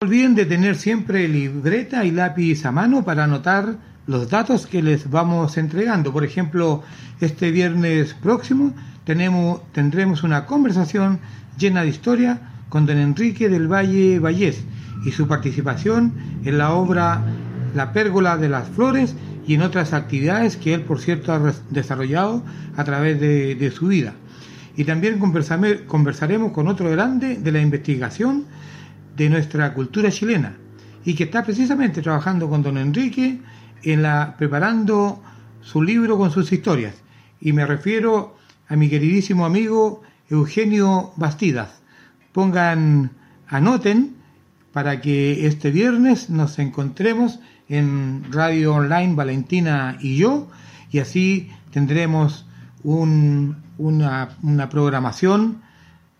[0.00, 3.76] No olviden de tener siempre libreta y lápiz a mano para anotar
[4.06, 6.12] los datos que les vamos entregando.
[6.12, 6.82] Por ejemplo,
[7.20, 8.72] este viernes próximo
[9.04, 11.20] tenemos, tendremos una conversación
[11.56, 14.64] llena de historia con don Enrique del Valle Vallés
[15.04, 16.12] y su participación
[16.44, 17.24] en la obra
[17.74, 19.14] La Pérgola de las Flores
[19.46, 22.44] y en otras actividades que él, por cierto, ha desarrollado
[22.76, 24.14] a través de, de su vida.
[24.76, 28.46] Y también conversaremos con otro grande de la investigación
[29.16, 30.56] de nuestra cultura chilena
[31.04, 33.40] y que está precisamente trabajando con don Enrique
[33.82, 35.22] en la preparando
[35.60, 36.94] su libro con sus historias
[37.40, 38.36] y me refiero
[38.68, 41.82] a mi queridísimo amigo Eugenio Bastidas
[42.32, 43.10] pongan
[43.48, 44.14] anoten
[44.72, 47.40] para que este viernes nos encontremos
[47.72, 50.48] en Radio Online Valentina y yo
[50.90, 52.44] y así tendremos
[52.84, 55.62] un- una, una programación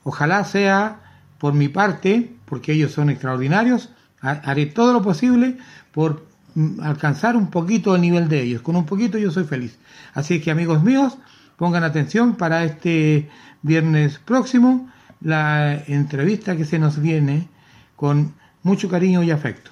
[0.02, 1.00] ojalá sea
[1.38, 3.90] por mi parte, porque ellos son extraordinarios,
[4.22, 5.58] ha- haré todo lo posible
[5.92, 6.24] por
[6.54, 8.62] mm, alcanzar un poquito el nivel de ellos.
[8.62, 9.78] Con un poquito yo soy feliz.
[10.14, 11.18] Así que amigos míos,
[11.56, 13.28] pongan atención para este
[13.62, 14.88] viernes próximo,
[15.20, 17.48] la entrevista que se nos viene
[17.96, 19.70] con mucho cariño y afecto.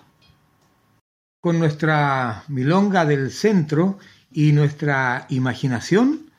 [1.41, 3.99] Con nuestra milonga del centro
[4.31, 6.31] y nuestra imaginación,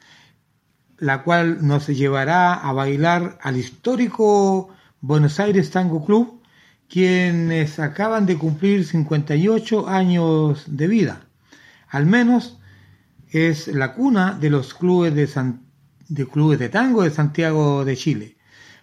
[0.99, 4.69] la cual nos llevará a bailar al histórico
[4.99, 6.43] Buenos Aires Tango Club,
[6.87, 11.25] quienes acaban de cumplir 58 años de vida.
[11.87, 12.59] Al menos
[13.29, 18.37] es la cuna de los clubes de, tango de Santiago de Chile.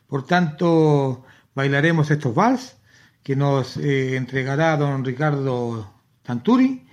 [0.08, 1.24] Por tanto,
[1.54, 2.76] bailaremos estos vals
[3.22, 5.97] que nos eh, entregará don Ricardo
[6.28, 6.84] Tanturi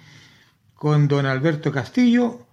[0.76, 2.48] con don Alberto Castillo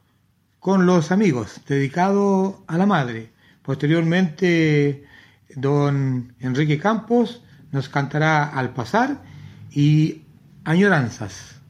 [0.59, 3.31] con los amigos, dedicado a la madre.
[3.63, 5.07] Posteriormente,
[5.55, 7.41] don Enrique Campos
[7.71, 9.23] nos cantará Al pasar
[9.71, 10.23] y
[10.65, 11.62] Añoranzas.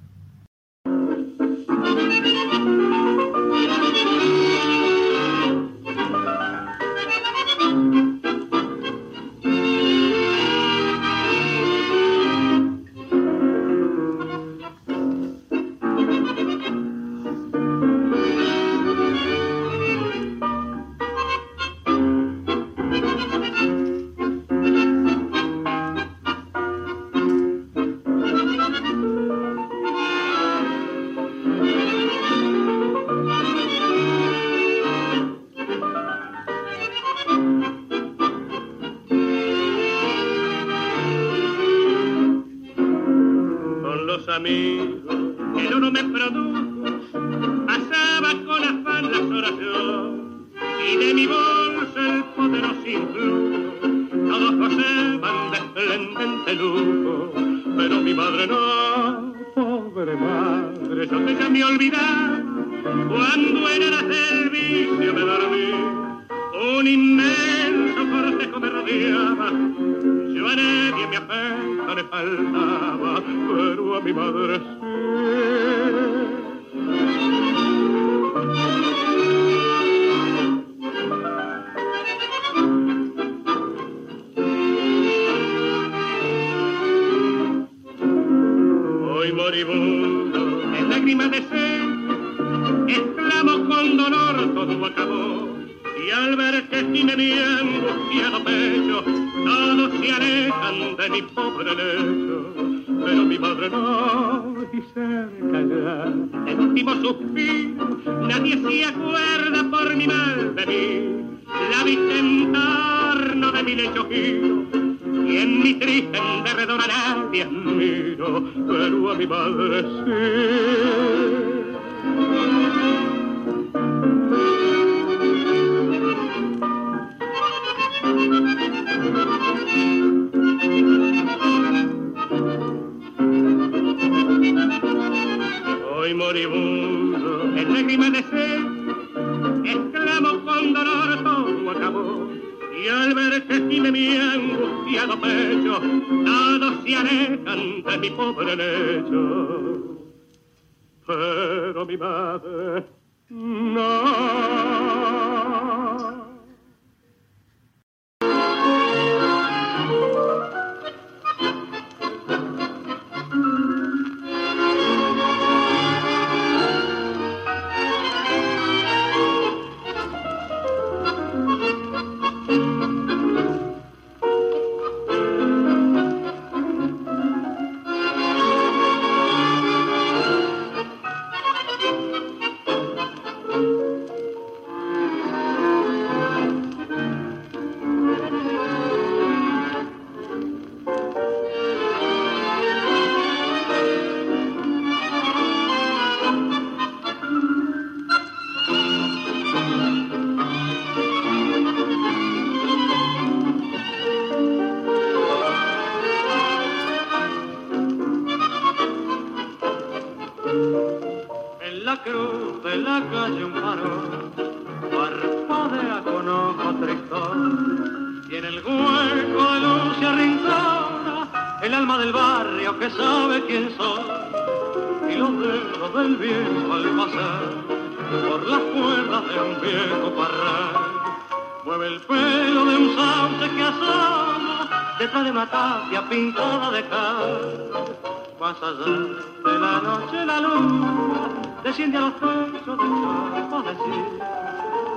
[241.65, 244.07] desciende a los pechos del amanecer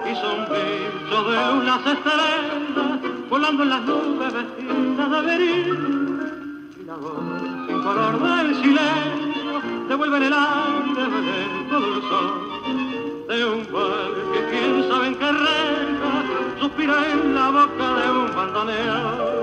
[0.06, 6.96] y son brillos de unas estrellas volando en las nubes vestidas de veril y la
[6.96, 7.20] voz
[7.68, 11.06] sin color del silencio devuelve en el aire
[11.70, 12.46] dulzor
[13.28, 16.24] de un cual que quién sabe en qué rega
[16.60, 19.35] suspira en la boca de un bandoneón.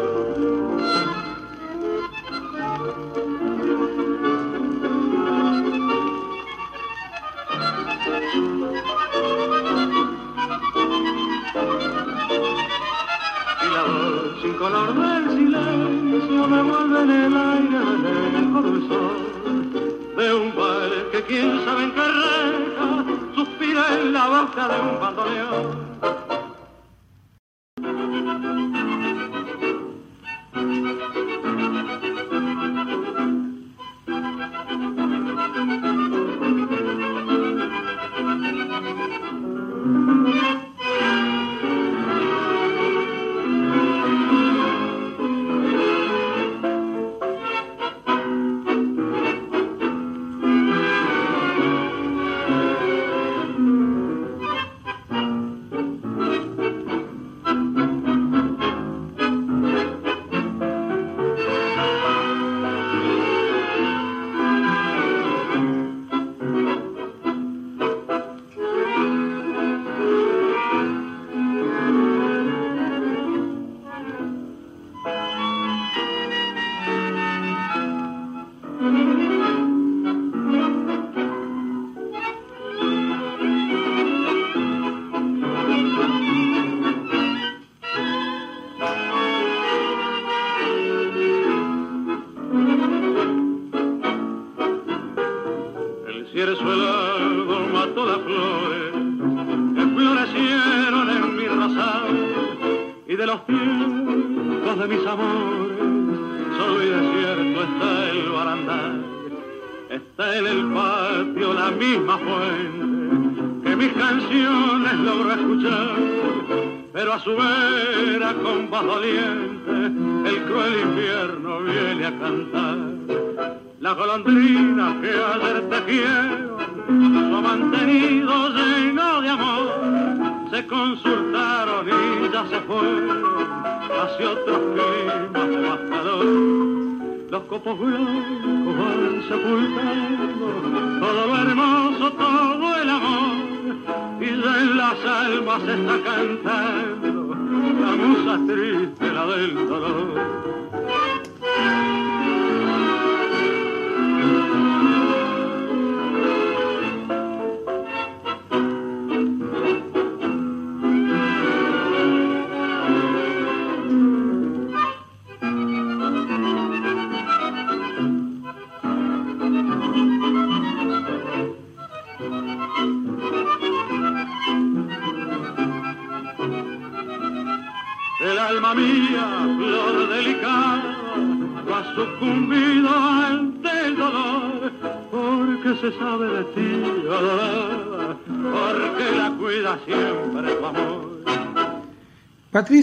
[14.63, 21.23] color del silencio me vuelve en el aire lejos del sol de un baile que
[21.25, 26.32] quién sabe en qué reja suspira en la boca de un bandoneón.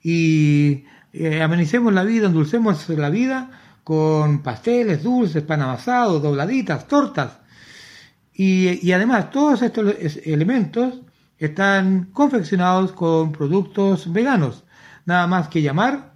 [0.04, 3.52] Y eh, amenicemos la vida, endulcemos la vida
[3.84, 7.40] con pasteles, dulces, pan amasado, dobladitas, tortas.
[8.34, 9.96] Y, y además todos estos
[10.26, 11.02] elementos
[11.38, 14.64] están confeccionados con productos veganos.
[15.06, 16.14] Nada más que llamar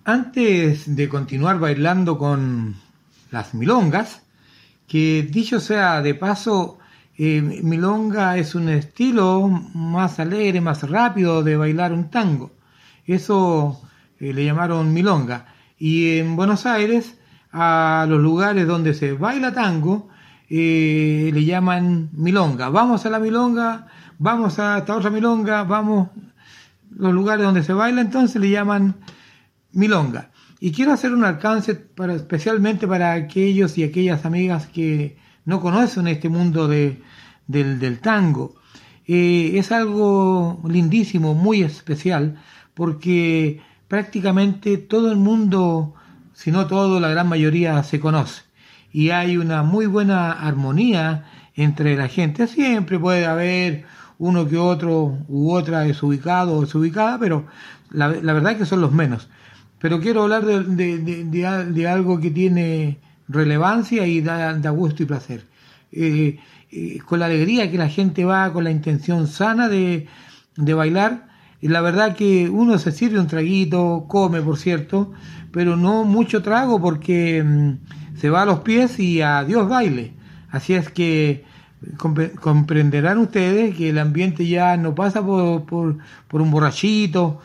[0.04, 2.76] Antes de continuar bailando con
[3.32, 4.24] las milongas,
[4.88, 6.80] que dicho sea de paso,
[7.18, 12.52] milonga es un estilo más alegre, más rápido de bailar un tango.
[13.06, 13.82] Eso
[14.20, 15.46] eh, le llamaron milonga.
[15.80, 17.18] Y en Buenos Aires,
[17.52, 20.10] a los lugares donde se baila tango,
[20.50, 22.70] eh, le llaman milonga.
[22.70, 23.88] Vamos a la milonga,
[24.20, 26.10] vamos a esta otra milonga, vamos
[26.92, 28.96] los lugares donde se baila, entonces le llaman
[29.72, 30.32] milonga.
[30.60, 36.08] Y quiero hacer un alcance para, especialmente para aquellos y aquellas amigas que no conocen
[36.08, 37.02] este mundo de,
[37.48, 38.56] del, del tango.
[39.08, 42.38] Eh, es algo lindísimo, muy especial,
[42.74, 45.94] porque prácticamente todo el mundo,
[46.34, 48.44] si no todo, la gran mayoría se conoce.
[48.92, 51.26] Y hay una muy buena armonía
[51.56, 52.48] entre la gente.
[52.48, 53.86] Siempre puede haber
[54.20, 57.46] uno que otro u otra desubicado o desubicada, pero
[57.92, 59.30] la, verdad es que son los menos.
[59.80, 65.04] Pero quiero hablar de, de, de, de algo que tiene relevancia y da, da gusto
[65.04, 65.46] y placer.
[65.92, 66.40] Eh,
[66.72, 70.08] eh, con la alegría que la gente va, con la intención sana de,
[70.56, 71.28] de bailar.
[71.60, 75.12] Y la verdad que uno se sirve un traguito, come por cierto,
[75.52, 80.14] pero no mucho trago porque mm, se va a los pies y adiós baile.
[80.50, 81.46] Así es que
[82.42, 87.40] comprenderán ustedes que el ambiente ya no pasa por, por, por un borrachito,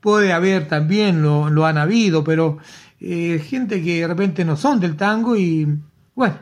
[0.00, 2.58] puede haber también, lo, lo han habido, pero
[3.00, 5.78] eh, gente que de repente no son del tango y
[6.14, 6.36] bueno,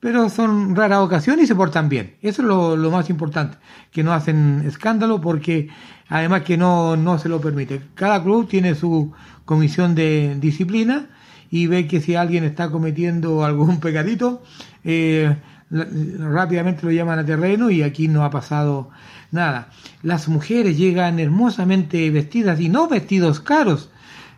[0.00, 2.16] pero son raras ocasiones y se portan bien.
[2.22, 3.58] Eso es lo, lo, más importante,
[3.92, 5.68] que no hacen escándalo porque
[6.08, 7.82] además que no, no se lo permite.
[7.94, 9.12] Cada club tiene su
[9.44, 11.08] comisión de disciplina
[11.50, 14.42] y ve que si alguien está cometiendo algún pecadito,
[14.84, 15.36] eh,
[15.70, 18.90] rápidamente lo llaman a terreno y aquí no ha pasado
[19.30, 19.68] nada.
[20.02, 23.90] Las mujeres llegan hermosamente vestidas y no vestidos caros.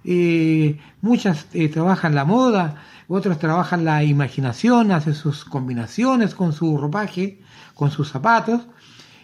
[0.04, 2.82] Eh, muchas eh, trabajan la moda,
[3.12, 7.40] otras trabajan la imaginación, hacen sus combinaciones con su ropaje,
[7.74, 8.62] con sus zapatos.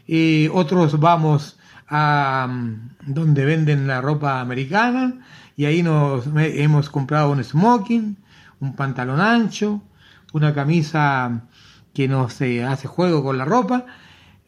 [0.06, 1.58] Eh, otros vamos
[1.88, 5.20] a um, donde venden la ropa americana
[5.56, 8.16] y ahí nos hemos comprado un smoking,
[8.60, 9.82] un pantalón ancho,
[10.32, 11.42] una camisa
[11.94, 13.86] que nos eh, hace juego con la ropa,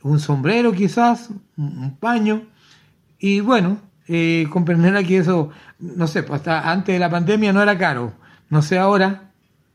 [0.03, 2.43] un sombrero quizás, un paño,
[3.19, 7.63] y bueno, eh, comprenderá que eso, no sé, pues hasta antes de la pandemia no
[7.63, 8.15] era caro,
[8.49, 9.30] No sé ahora,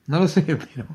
[0.07, 0.87] no lo sé, pero,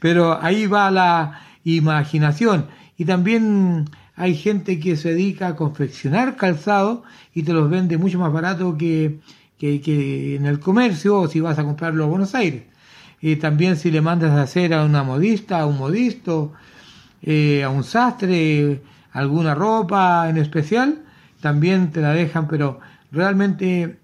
[0.00, 2.66] pero ahí va la imaginación.
[2.96, 7.02] Y también hay gente que se dedica a confeccionar calzado
[7.34, 9.20] y te los vende mucho más barato que,
[9.58, 12.64] que, en el comercio o si vas a comprarlo a Buenos Aires.
[13.20, 16.52] Y también si le mandas a hacer a una modista, a un modisto,
[17.22, 18.82] eh, a un sastre,
[19.12, 21.02] alguna ropa en especial,
[21.40, 22.80] también te la dejan, pero
[23.12, 23.98] realmente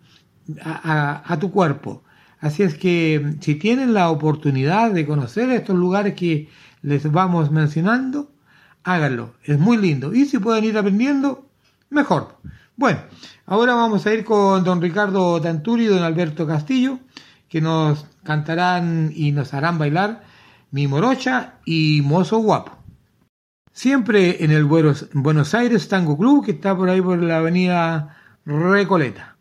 [0.65, 2.03] a- a tu cuerpo.
[2.43, 6.49] Así es que si tienen la oportunidad de conocer estos lugares que
[6.83, 8.33] les vamos mencionando,
[8.83, 9.35] háganlo.
[9.45, 10.13] Es muy lindo.
[10.13, 11.47] Y si pueden ir aprendiendo,
[11.89, 12.37] mejor.
[12.75, 12.99] Bueno,
[13.47, 16.99] ahora vamos a ir con don Ricardo Tanturi y don Alberto Castillo,
[17.49, 20.25] que nos cantarán y nos harán bailar
[20.73, 22.77] Mi Morocha y Mozo Guapo.
[23.71, 29.37] Siempre en el Buenos, Aires Tango Club, que está por ahí por la avenida Recoleta.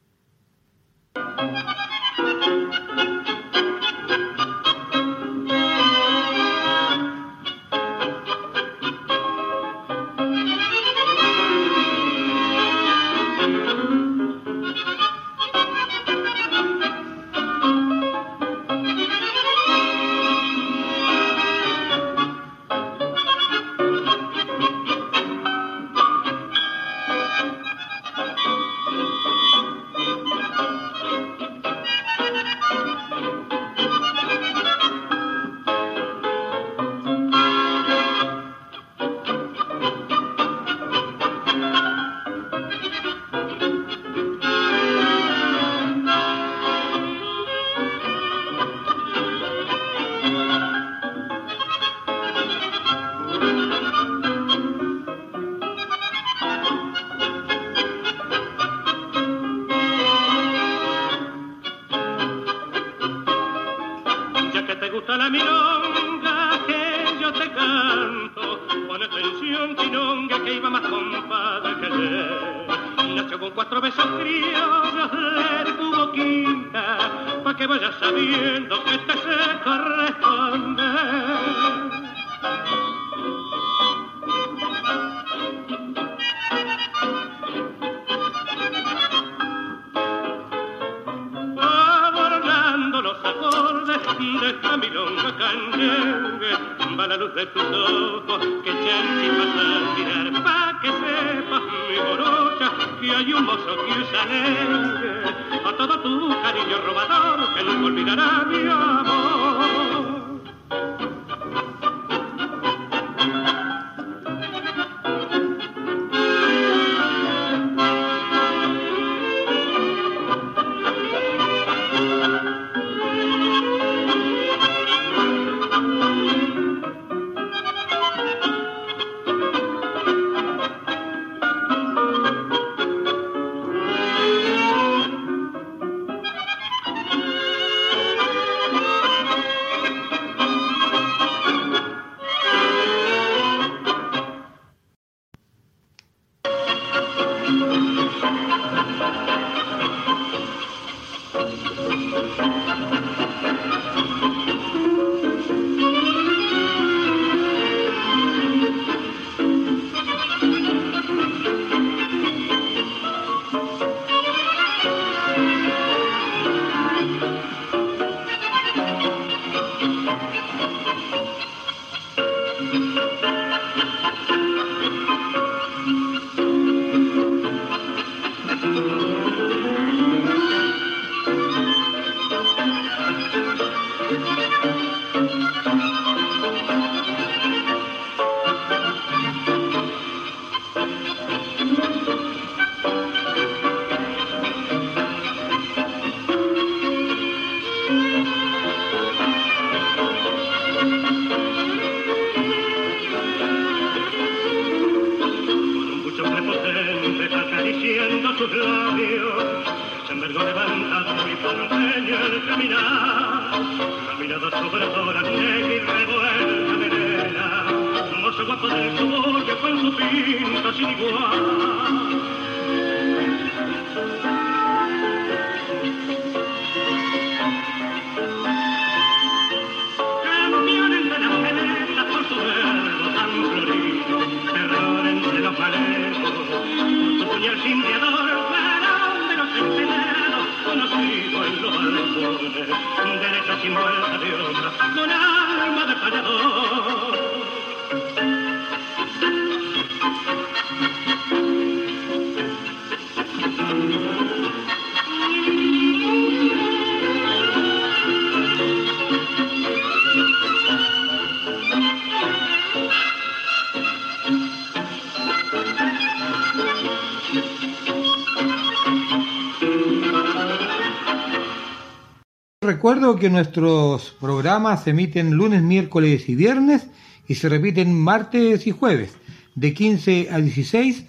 [272.81, 276.87] Recuerdo que nuestros programas se emiten lunes, miércoles y viernes
[277.27, 279.15] y se repiten martes y jueves.
[279.53, 281.05] De 15 a 16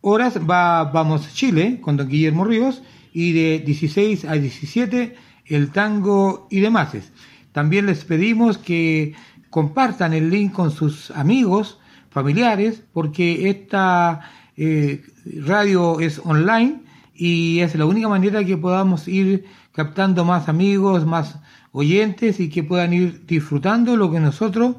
[0.00, 5.16] horas va Vamos Chile con don Guillermo Ríos y de 16 a 17
[5.46, 6.94] el tango y demás.
[7.50, 9.14] También les pedimos que
[9.50, 11.80] compartan el link con sus amigos,
[12.10, 14.20] familiares, porque esta
[14.56, 15.02] eh,
[15.44, 16.82] radio es online
[17.12, 19.46] y es la única manera que podamos ir
[19.78, 21.38] captando más amigos, más
[21.70, 24.74] oyentes y que puedan ir disfrutando lo que nosotros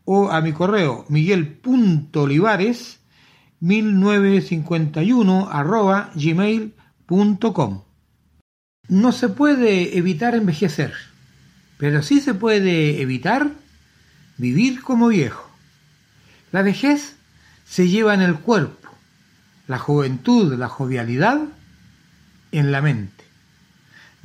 [0.05, 3.01] o a mi correo miguel.olivares
[3.59, 7.83] 1951 arroba gmail.com.
[8.87, 10.93] No se puede evitar envejecer,
[11.79, 13.49] pero sí se puede evitar
[14.37, 15.49] vivir como viejo.
[16.51, 17.15] La vejez
[17.65, 18.89] se lleva en el cuerpo,
[19.67, 21.41] la juventud, la jovialidad
[22.51, 23.14] en la mente.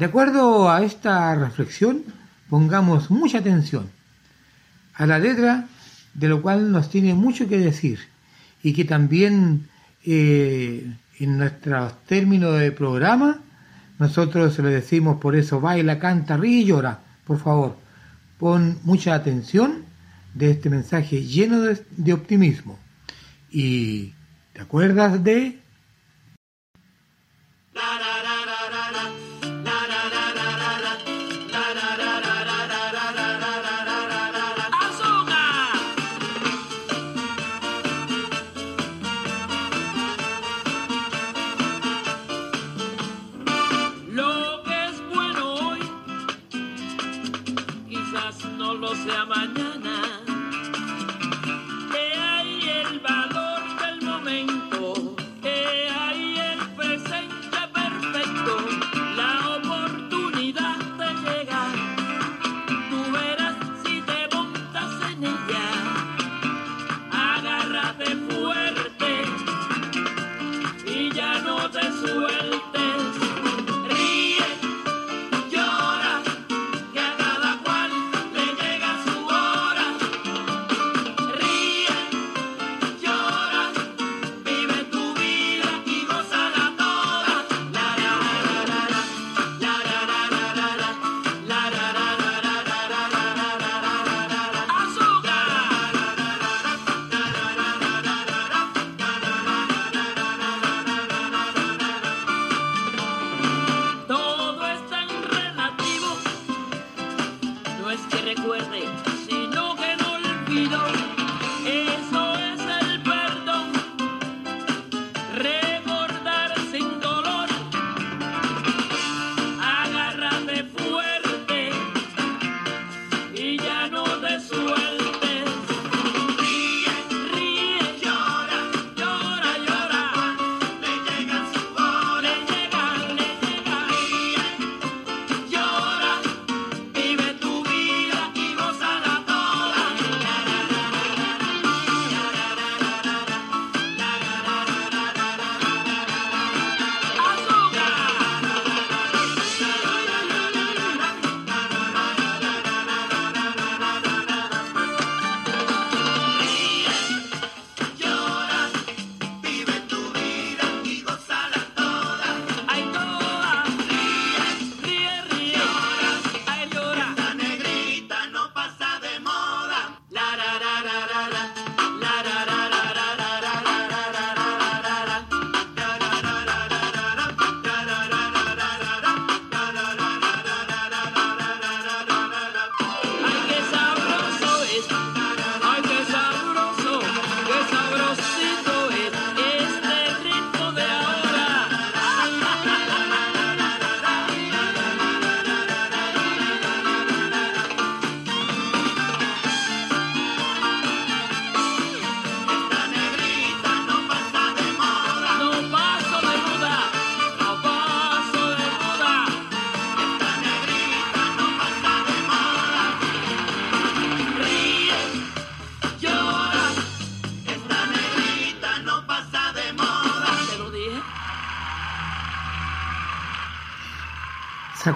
[0.00, 2.02] De acuerdo a esta reflexión,
[2.48, 3.90] pongamos mucha atención
[4.94, 5.66] a la letra,
[6.14, 7.98] de lo cual nos tiene mucho que decir
[8.62, 9.68] y que también
[10.06, 13.42] eh, en nuestros términos de programa
[13.98, 17.00] nosotros le decimos por eso baila, canta, ríe y llora.
[17.26, 17.76] Por favor,
[18.38, 19.84] pon mucha atención
[20.32, 22.78] de este mensaje lleno de, de optimismo.
[23.50, 24.14] Y
[24.54, 25.58] ¿te acuerdas de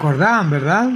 [0.05, 0.89] acordaban, ¿verdad?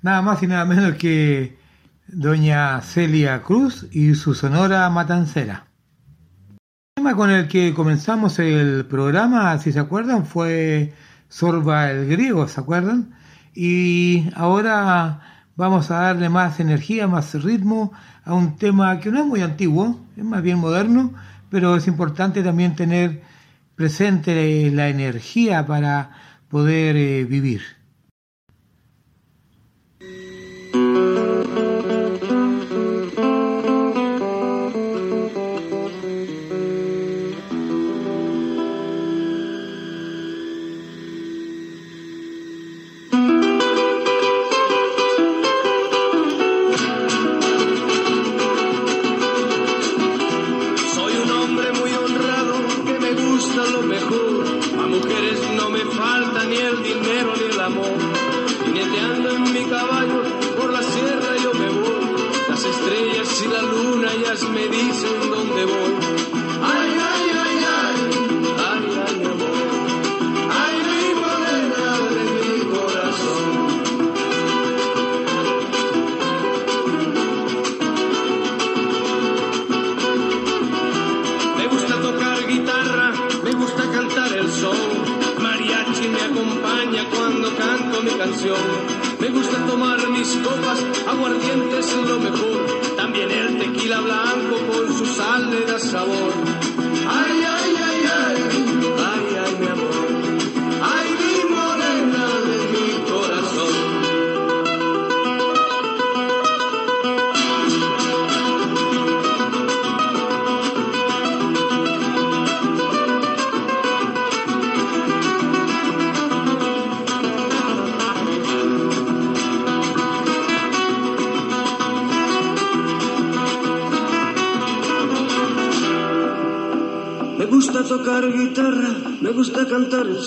[0.00, 1.58] Nada más y nada menos que
[2.06, 5.66] doña Celia Cruz y su sonora matancera.
[6.48, 10.94] El tema con el que comenzamos el programa, si se acuerdan, fue
[11.28, 13.16] Sorba el griego, ¿se acuerdan?
[13.52, 17.92] Y ahora vamos a darle más energía, más ritmo
[18.24, 21.14] a un tema que no es muy antiguo, es más bien moderno,
[21.50, 23.22] pero es importante también tener
[23.74, 26.12] presente la energía para
[26.48, 27.83] poder eh, vivir.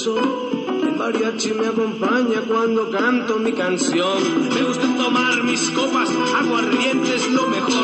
[0.06, 4.48] El mariachi me acompaña cuando canto mi canción.
[4.54, 7.77] Me gusta tomar mis copas, aguardiente es lo mejor.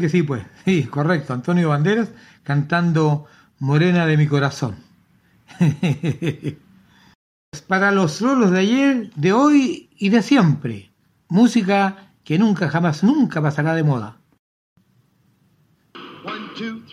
[0.00, 0.44] Que sí, pues.
[0.64, 1.32] Sí, correcto.
[1.32, 2.10] Antonio Banderas
[2.42, 3.26] cantando
[3.58, 4.76] Morena de mi corazón.
[7.68, 10.90] Para los rolos de ayer, de hoy y de siempre.
[11.28, 14.18] Música que nunca, jamás, nunca pasará de moda.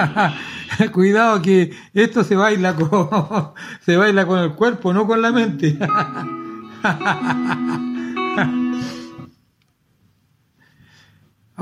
[0.92, 5.78] Cuidado que esto se baila con se baila con el cuerpo, no con la mente.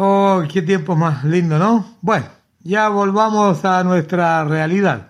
[0.01, 1.85] Oh, qué tiempo más lindo, ¿no?
[2.02, 2.27] Bueno,
[2.60, 5.09] ya volvamos a nuestra realidad.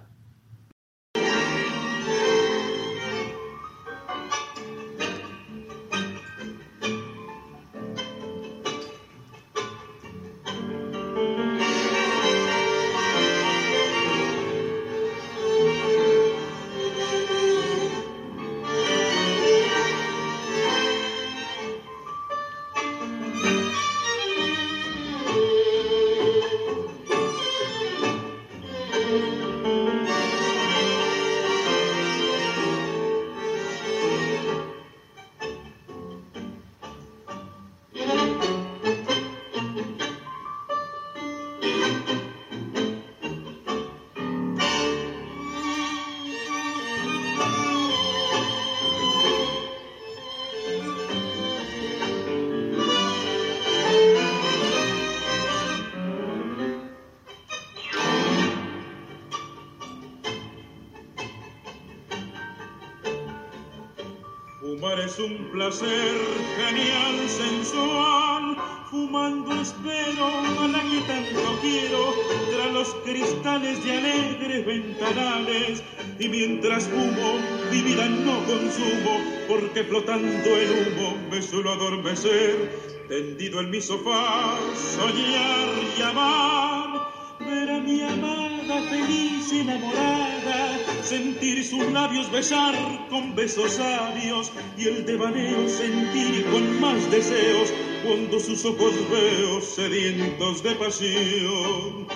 [83.39, 87.09] Tendido en mi sofá, soñar y amar,
[87.39, 92.75] ver a mi amada feliz enamorada, sentir sus labios besar
[93.09, 97.73] con besos sabios y el devaneo sentir con más deseos
[98.05, 102.09] cuando sus ojos veo sedientos de pasión.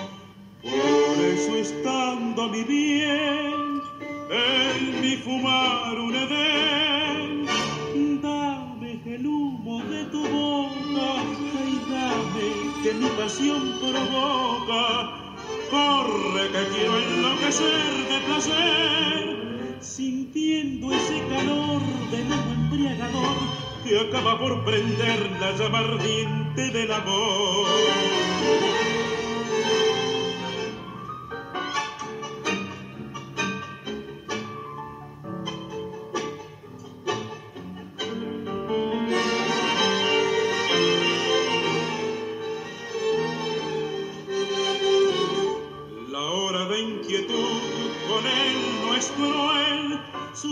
[0.60, 3.80] Por eso estando mi bien,
[4.32, 7.46] en mi fumar un edén,
[8.20, 10.41] dame el humo de tu dame
[12.82, 15.18] que mi pasión provoca.
[15.70, 21.80] Corre que quiero enloquecer de placer, sintiendo ese calor
[22.10, 23.36] del agua embriagador
[23.84, 27.66] que acaba por prender la llama ardiente del amor.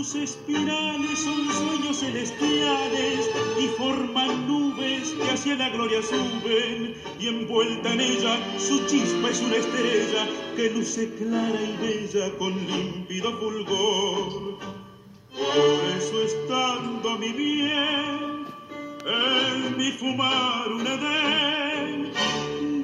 [0.03, 7.93] Sus espirales son sueños celestiales y forman nubes que hacia la gloria suben y envuelta
[7.93, 14.59] en ella su chispa es una estrella que luce clara y bella con límpido fulgor.
[15.35, 18.47] Por eso estando mi bien,
[19.05, 22.13] en mi fumar un edén,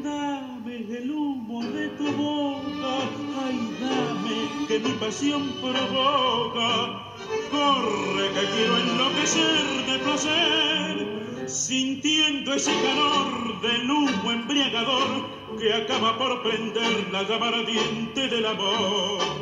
[0.04, 2.98] dame el humo de tu boca,
[3.42, 7.05] ay dame que mi pasión provoca.
[7.50, 16.42] Corre que quiero enloquecer de placer, sintiendo ese calor del humo embriagador que acaba por
[16.42, 19.36] prender la llama ardiente del amor.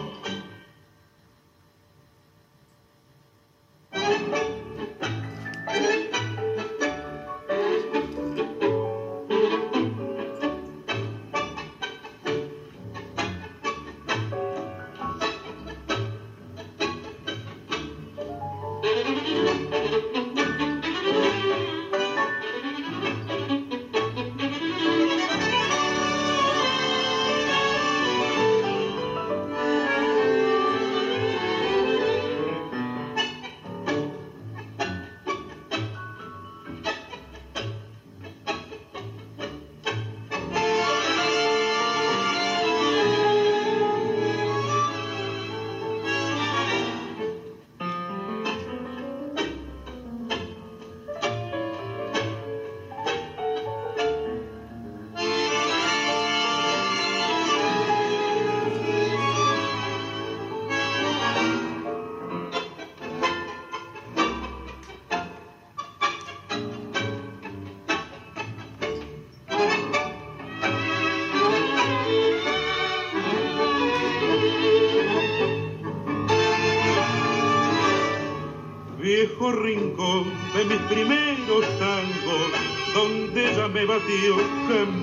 [79.53, 82.51] Rincón de mis primeros tangos,
[82.95, 84.37] donde ella me batió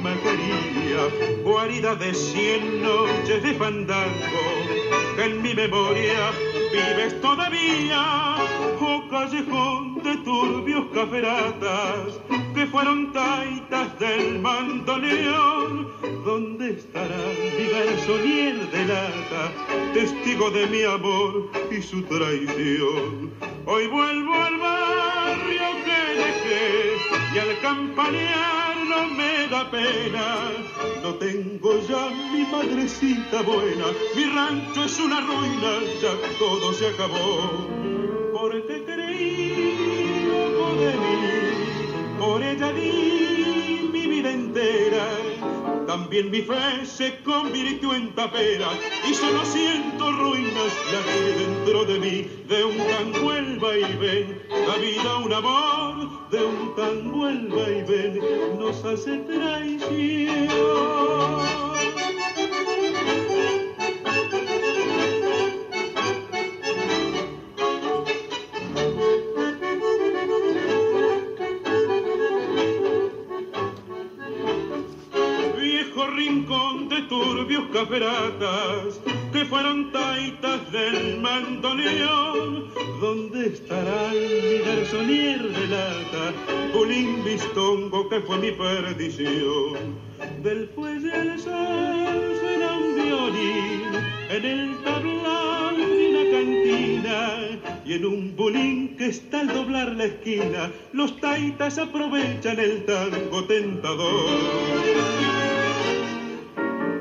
[0.01, 4.45] me quería, guarida de cien noches de fandango,
[5.15, 6.31] que en mi memoria
[6.71, 8.35] vives todavía,
[8.79, 12.19] oh callejón de turbios caferatas,
[12.55, 15.87] que fueron taitas del mandoneón,
[16.25, 17.17] ¿dónde estará
[17.57, 19.51] mi garzonier de lata,
[19.93, 23.31] testigo de mi amor y su traición?
[23.65, 24.30] Hoy vuelvo
[27.33, 30.51] y al campanear no me da pena.
[31.01, 33.85] No tengo ya mi madrecita buena,
[34.15, 35.71] mi rancho es una ruina,
[36.01, 37.67] ya todo se acabó.
[38.33, 45.07] Porque creí loco de mí, por ella di mi vida entera.
[45.87, 48.69] También mi fe se convirtió en tapera
[49.09, 54.75] y solo siento ruinas la que dentro de mí de un tango el vaivén, la
[54.77, 55.90] vida un amor,
[56.31, 58.19] de un tango el vaivén
[58.57, 60.61] nos hace traición.
[75.59, 79.20] viejo rincón de turbios caferatas
[79.51, 82.69] fueron taitas del mandoneón.
[83.01, 86.31] ¿Dónde estará mi garzonier de lata,
[86.71, 89.99] Pulín Bistongo que fue mi perdición?
[90.41, 93.81] Del fuelle al sol suena un violín
[94.29, 100.05] en el tablón de una cantina y en un bulín que está al doblar la
[100.05, 105.60] esquina los taitas aprovechan el tango tentador.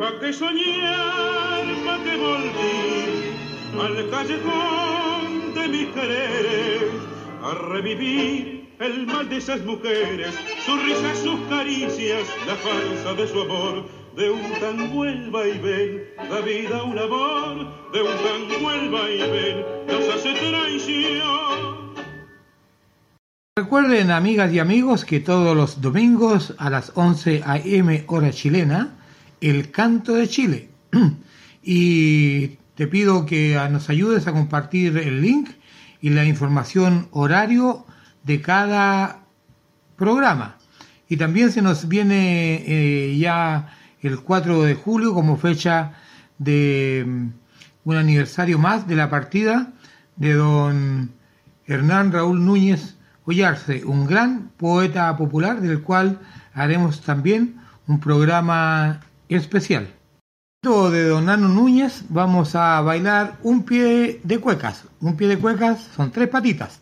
[0.00, 3.36] Pa' que soñar, pa' que volví
[3.84, 6.92] al callejón de mis quereres,
[7.42, 13.42] a revivir el mal de esas mujeres, sus risas, sus caricias, la falsa de su
[13.42, 13.84] amor,
[14.16, 20.08] de un tango el vaivén, la vida un amor, de un tango el vaivén, nos
[20.14, 21.92] hace traición.
[23.54, 28.04] Recuerden, amigas y amigos, que todos los domingos a las 11 a.m.
[28.06, 28.96] hora chilena,
[29.40, 30.68] el canto de Chile.
[31.62, 35.50] y te pido que nos ayudes a compartir el link
[36.00, 37.84] y la información horario
[38.24, 39.20] de cada
[39.96, 40.56] programa.
[41.08, 45.92] Y también se nos viene eh, ya el 4 de julio como fecha
[46.38, 47.26] de mm,
[47.84, 49.72] un aniversario más de la partida
[50.16, 51.12] de don
[51.66, 56.18] Hernán Raúl Núñez Ollarse, un gran poeta popular del cual
[56.54, 57.56] haremos también
[57.86, 59.00] un programa
[59.36, 59.88] especial.
[60.62, 64.84] De don Nano Núñez vamos a bailar un pie de cuecas.
[65.00, 66.80] Un pie de cuecas son tres patitas.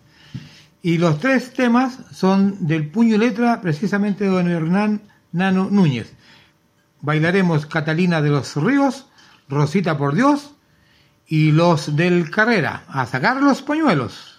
[0.83, 6.13] Y los tres temas son del puño y letra precisamente de don Hernán Nano Núñez.
[7.03, 9.07] Bailaremos Catalina de los Ríos,
[9.49, 10.55] Rosita por Dios
[11.29, 12.83] y los del Carrera.
[12.89, 14.38] A sacar los pañuelos.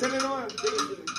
[0.00, 1.17] Ah, se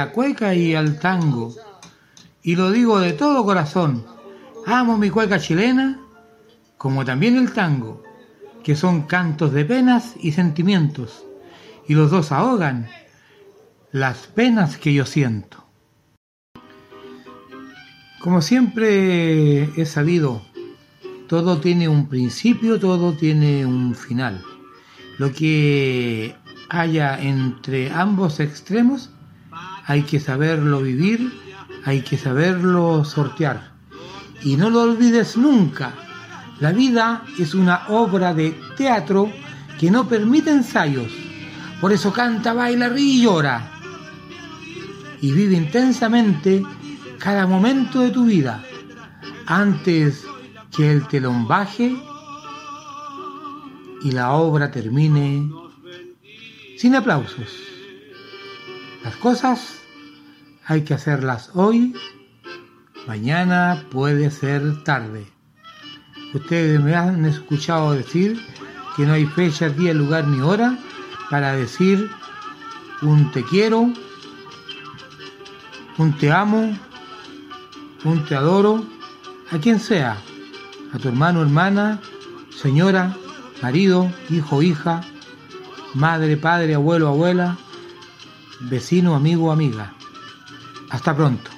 [0.00, 1.54] la cueca y al tango,
[2.42, 4.06] y lo digo de todo corazón,
[4.64, 6.00] amo mi cueca chilena,
[6.78, 8.02] como también el tango,
[8.64, 11.26] que son cantos de penas y sentimientos,
[11.86, 12.88] y los dos ahogan
[13.92, 15.66] las penas que yo siento.
[18.20, 20.40] Como siempre he sabido,
[21.28, 24.42] todo tiene un principio, todo tiene un final.
[25.18, 26.34] Lo que
[26.70, 29.10] haya entre ambos extremos
[29.86, 31.32] hay que saberlo vivir,
[31.84, 33.72] hay que saberlo sortear.
[34.42, 35.92] Y no lo olvides nunca,
[36.60, 39.32] la vida es una obra de teatro
[39.78, 41.10] que no permite ensayos.
[41.80, 43.70] Por eso canta, baila, ríe y llora.
[45.22, 46.62] Y vive intensamente
[47.18, 48.62] cada momento de tu vida
[49.46, 50.24] antes
[50.76, 51.96] que el telón baje
[54.02, 55.50] y la obra termine
[56.76, 57.69] sin aplausos.
[59.02, 59.80] Las cosas
[60.66, 61.94] hay que hacerlas hoy,
[63.06, 65.26] mañana puede ser tarde.
[66.34, 68.38] Ustedes me han escuchado decir
[68.96, 70.78] que no hay fecha, día, lugar ni hora
[71.30, 72.10] para decir
[73.02, 73.90] un te quiero,
[75.96, 76.76] un te amo,
[78.04, 78.84] un te adoro,
[79.50, 80.18] a quien sea,
[80.92, 82.00] a tu hermano, hermana,
[82.54, 83.16] señora,
[83.62, 85.00] marido, hijo, hija,
[85.94, 87.56] madre, padre, abuelo, abuela,
[88.60, 89.94] vecino, amigo, amiga.
[90.90, 91.50] Hasta pronto.